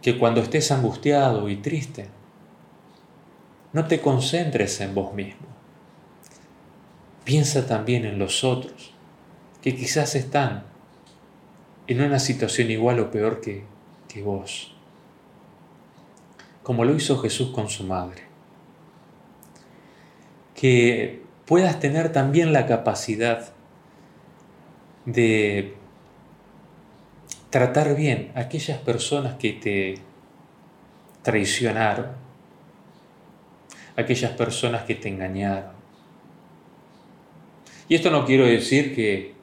Que 0.02 0.20
cuando 0.20 0.42
estés 0.42 0.72
angustiado 0.72 1.50
y 1.50 1.58
triste, 1.58 2.08
no 3.74 3.88
te 3.88 4.02
concentres 4.02 4.82
en 4.82 4.94
vos 4.94 5.14
mismo. 5.14 5.48
Piensa 7.24 7.66
también 7.66 8.06
en 8.06 8.20
los 8.20 8.44
otros, 8.44 8.94
que 9.64 9.76
quizás 9.76 10.14
están 10.14 10.66
en 11.88 12.02
una 12.02 12.20
situación 12.20 12.70
igual 12.70 13.00
o 13.00 13.10
peor 13.10 13.42
que, 13.42 13.64
vos 14.22 14.76
como 16.66 16.84
lo 16.84 16.96
hizo 16.96 17.20
Jesús 17.20 17.52
con 17.52 17.70
su 17.70 17.84
madre. 17.84 18.24
Que 20.56 21.22
puedas 21.46 21.80
tener 21.80 22.12
también 22.12 22.54
la 22.54 22.66
capacidad 22.66 23.54
de 25.06 25.76
tratar 27.52 27.96
bien 27.96 28.32
aquellas 28.34 28.80
personas 28.80 29.36
que 29.36 29.54
te 29.54 29.96
traicionaron, 31.22 32.14
aquellas 33.96 34.32
personas 34.32 34.86
que 34.86 34.96
te 34.96 35.10
engañaron. 35.10 35.74
Y 37.88 37.94
esto 37.94 38.10
no 38.10 38.26
quiero 38.26 38.48
decir 38.48 38.96
que 38.96 39.36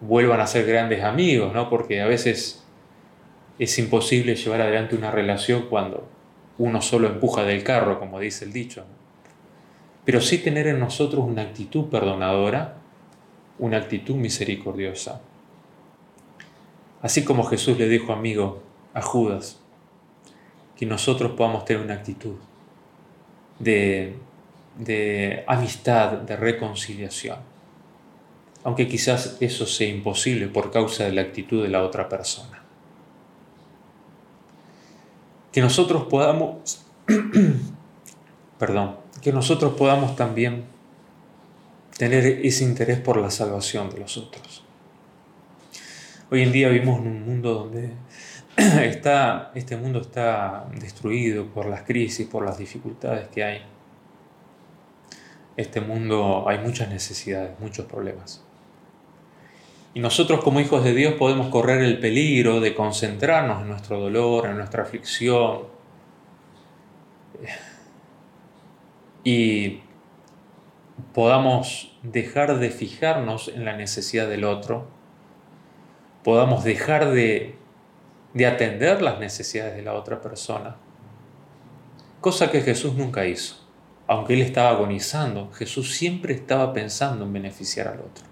vuelvan 0.00 0.38
a 0.38 0.46
ser 0.46 0.64
grandes 0.64 1.02
amigos, 1.02 1.52
¿no? 1.52 1.68
Porque 1.68 2.00
a 2.00 2.06
veces 2.06 2.64
es 3.60 3.78
imposible 3.78 4.36
llevar 4.36 4.62
adelante 4.62 4.96
una 4.96 5.10
relación 5.10 5.66
cuando 5.68 6.08
uno 6.56 6.80
solo 6.80 7.08
empuja 7.08 7.44
del 7.44 7.62
carro, 7.62 8.00
como 8.00 8.18
dice 8.18 8.46
el 8.46 8.54
dicho. 8.54 8.86
Pero 10.02 10.22
sí 10.22 10.38
tener 10.38 10.66
en 10.66 10.80
nosotros 10.80 11.22
una 11.26 11.42
actitud 11.42 11.90
perdonadora, 11.90 12.78
una 13.58 13.76
actitud 13.76 14.14
misericordiosa. 14.14 15.20
Así 17.02 17.22
como 17.22 17.44
Jesús 17.44 17.76
le 17.76 17.86
dijo 17.86 18.14
amigo 18.14 18.62
a 18.94 19.02
Judas, 19.02 19.60
que 20.74 20.86
nosotros 20.86 21.32
podamos 21.32 21.66
tener 21.66 21.82
una 21.82 21.94
actitud 21.94 22.36
de, 23.58 24.14
de 24.78 25.44
amistad, 25.46 26.12
de 26.12 26.34
reconciliación. 26.34 27.36
Aunque 28.64 28.88
quizás 28.88 29.36
eso 29.40 29.66
sea 29.66 29.88
imposible 29.88 30.48
por 30.48 30.70
causa 30.70 31.04
de 31.04 31.12
la 31.12 31.20
actitud 31.20 31.62
de 31.62 31.68
la 31.68 31.82
otra 31.82 32.08
persona 32.08 32.59
que 35.52 35.60
nosotros 35.60 36.04
podamos, 36.04 36.84
perdón, 38.58 38.96
que 39.20 39.32
nosotros 39.32 39.74
podamos 39.74 40.16
también 40.16 40.64
tener 41.98 42.24
ese 42.24 42.64
interés 42.64 42.98
por 42.98 43.18
la 43.18 43.30
salvación 43.30 43.90
de 43.90 43.98
los 43.98 44.16
otros. 44.16 44.64
Hoy 46.30 46.42
en 46.42 46.52
día 46.52 46.68
vivimos 46.68 47.00
en 47.00 47.08
un 47.08 47.24
mundo 47.24 47.54
donde 47.54 47.92
está, 48.56 49.50
este 49.54 49.76
mundo 49.76 50.00
está 50.00 50.66
destruido 50.78 51.46
por 51.46 51.66
las 51.66 51.82
crisis, 51.82 52.26
por 52.26 52.44
las 52.44 52.58
dificultades 52.58 53.28
que 53.28 53.44
hay. 53.44 53.62
Este 55.56 55.80
mundo 55.80 56.48
hay 56.48 56.58
muchas 56.58 56.88
necesidades, 56.88 57.58
muchos 57.58 57.86
problemas. 57.86 58.42
Y 59.92 60.00
nosotros 60.00 60.42
como 60.42 60.60
hijos 60.60 60.84
de 60.84 60.94
Dios 60.94 61.14
podemos 61.14 61.48
correr 61.48 61.82
el 61.82 61.98
peligro 61.98 62.60
de 62.60 62.74
concentrarnos 62.74 63.62
en 63.62 63.68
nuestro 63.68 63.98
dolor, 63.98 64.46
en 64.46 64.56
nuestra 64.56 64.84
aflicción. 64.84 65.62
Y 69.24 69.80
podamos 71.12 71.98
dejar 72.02 72.58
de 72.58 72.70
fijarnos 72.70 73.48
en 73.48 73.64
la 73.64 73.76
necesidad 73.76 74.28
del 74.28 74.44
otro, 74.44 74.86
podamos 76.22 76.62
dejar 76.62 77.10
de, 77.10 77.56
de 78.32 78.46
atender 78.46 79.02
las 79.02 79.18
necesidades 79.18 79.74
de 79.74 79.82
la 79.82 79.94
otra 79.94 80.20
persona, 80.20 80.76
cosa 82.20 82.50
que 82.50 82.60
Jesús 82.60 82.94
nunca 82.94 83.26
hizo. 83.26 83.56
Aunque 84.06 84.34
él 84.34 84.42
estaba 84.42 84.70
agonizando, 84.70 85.50
Jesús 85.52 85.94
siempre 85.94 86.34
estaba 86.34 86.72
pensando 86.72 87.24
en 87.24 87.32
beneficiar 87.32 87.88
al 87.88 88.00
otro. 88.00 88.29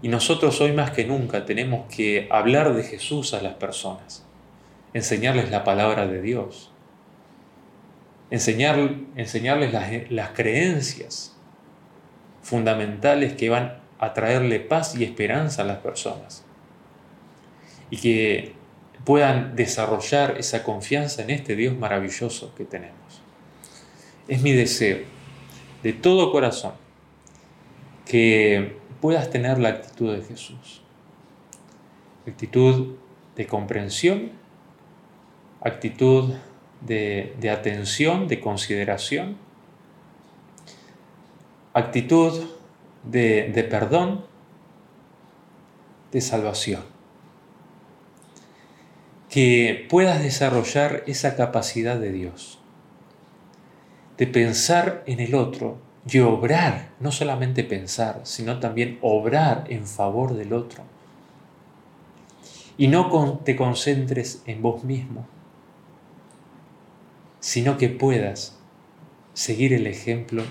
Y 0.00 0.08
nosotros 0.08 0.60
hoy 0.60 0.72
más 0.72 0.92
que 0.92 1.04
nunca 1.04 1.44
tenemos 1.44 1.92
que 1.92 2.28
hablar 2.30 2.74
de 2.74 2.84
Jesús 2.84 3.34
a 3.34 3.42
las 3.42 3.54
personas, 3.54 4.24
enseñarles 4.94 5.50
la 5.50 5.64
palabra 5.64 6.06
de 6.06 6.22
Dios, 6.22 6.70
enseñar, 8.30 8.78
enseñarles 9.16 9.72
las, 9.72 10.10
las 10.10 10.30
creencias 10.30 11.36
fundamentales 12.42 13.34
que 13.34 13.50
van 13.50 13.78
a 13.98 14.14
traerle 14.14 14.60
paz 14.60 14.94
y 14.96 15.04
esperanza 15.04 15.62
a 15.62 15.64
las 15.64 15.78
personas 15.78 16.44
y 17.90 17.96
que 17.96 18.52
puedan 19.04 19.56
desarrollar 19.56 20.36
esa 20.38 20.62
confianza 20.62 21.22
en 21.22 21.30
este 21.30 21.56
Dios 21.56 21.76
maravilloso 21.76 22.54
que 22.54 22.64
tenemos. 22.64 23.22
Es 24.28 24.42
mi 24.42 24.52
deseo 24.52 24.98
de 25.82 25.92
todo 25.92 26.30
corazón 26.30 26.72
que 28.04 28.76
puedas 29.00 29.30
tener 29.30 29.58
la 29.58 29.70
actitud 29.70 30.14
de 30.14 30.22
Jesús. 30.22 30.82
Actitud 32.26 32.96
de 33.36 33.46
comprensión, 33.46 34.32
actitud 35.60 36.34
de, 36.80 37.50
atención, 37.50 38.28
de 38.28 38.40
consideración, 38.40 39.36
actitud 41.72 42.44
de, 43.04 43.66
perdón, 43.70 44.24
de 46.12 46.20
salvación. 46.20 46.82
Que 49.28 49.86
puedas 49.90 50.22
desarrollar 50.22 51.04
esa 51.06 51.36
capacidad 51.36 51.98
de 51.98 52.12
Dios, 52.12 52.58
de 54.16 54.26
pensar 54.26 55.02
en 55.06 55.20
el 55.20 55.34
otro 55.34 55.87
y 56.10 56.20
obrar, 56.20 56.90
no 57.00 57.12
solamente 57.12 57.64
pensar, 57.64 58.20
sino 58.24 58.60
también 58.60 58.98
obrar 59.02 59.64
en 59.68 59.86
favor 59.86 60.34
del 60.34 60.54
otro. 60.54 60.82
Y 62.78 62.88
no 62.88 63.38
te 63.44 63.56
concentres 63.56 64.42
en 64.46 64.62
vos 64.62 64.84
mismo, 64.84 65.26
sino 67.40 67.76
que 67.76 67.88
puedas 67.88 68.58
seguir 69.34 69.72
el 69.74 69.86
ejemplo 69.86 70.44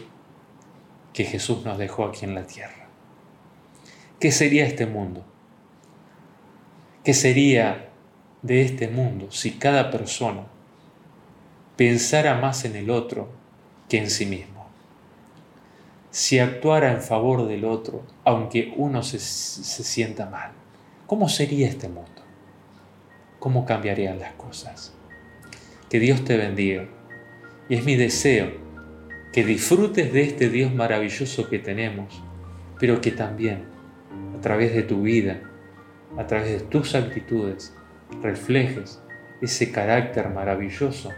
que 1.14 1.24
Jesús 1.24 1.66
nos 1.66 1.78
dejó 1.78 2.06
aquí 2.06 2.26
en 2.26 2.36
la 2.36 2.46
tierra. 2.46 2.88
¿Qué 4.20 4.32
sería 4.32 4.66
este 4.66 4.86
mundo? 4.86 5.26
¿Qué 7.04 7.14
sería 7.14 7.90
de 8.42 8.62
este 8.62 8.88
mundo 8.90 9.32
si 9.32 9.54
cada 9.54 9.90
persona 9.90 10.44
pensara 11.76 12.36
más 12.36 12.66
en 12.66 12.76
el 12.76 12.90
otro 12.90 13.30
que 13.90 13.98
en 13.98 14.12
sí 14.12 14.26
mismo? 14.26 14.57
Si 16.18 16.40
actuara 16.40 16.92
en 16.94 17.04
favor 17.04 17.48
del 17.48 17.64
otro, 17.64 18.02
aunque 18.24 18.74
uno 18.76 19.04
se, 19.04 19.20
se 19.20 19.84
sienta 19.84 20.28
mal, 20.28 20.50
¿cómo 21.06 21.30
sería 21.30 21.68
este 21.68 21.90
mundo? 21.90 22.24
¿Cómo 23.38 23.68
cambiarían 23.68 24.18
las 24.18 24.34
cosas? 24.34 24.96
Que 25.92 26.00
Dios 26.00 26.26
te 26.26 26.36
bendiga. 26.36 26.88
Y 27.70 27.76
es 27.76 27.86
mi 27.86 27.96
deseo 27.96 28.52
que 29.32 29.46
disfrutes 29.46 30.12
de 30.12 30.24
este 30.24 30.50
Dios 30.50 30.74
maravilloso 30.74 31.48
que 31.48 31.60
tenemos, 31.60 32.24
pero 32.80 33.00
que 33.00 33.12
también 33.12 33.66
a 34.36 34.42
través 34.42 34.74
de 34.74 34.82
tu 34.82 35.04
vida, 35.04 35.40
a 36.18 36.26
través 36.26 36.50
de 36.50 36.62
tus 36.62 36.96
actitudes, 36.96 37.76
reflejes 38.24 39.00
ese 39.40 39.72
carácter 39.72 40.30
maravilloso 40.30 41.12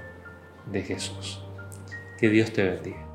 de 0.69 0.81
Jesús. 0.81 1.41
Que 2.17 2.27
Dios 2.27 2.51
te 2.51 2.63
bendiga. 2.63 3.08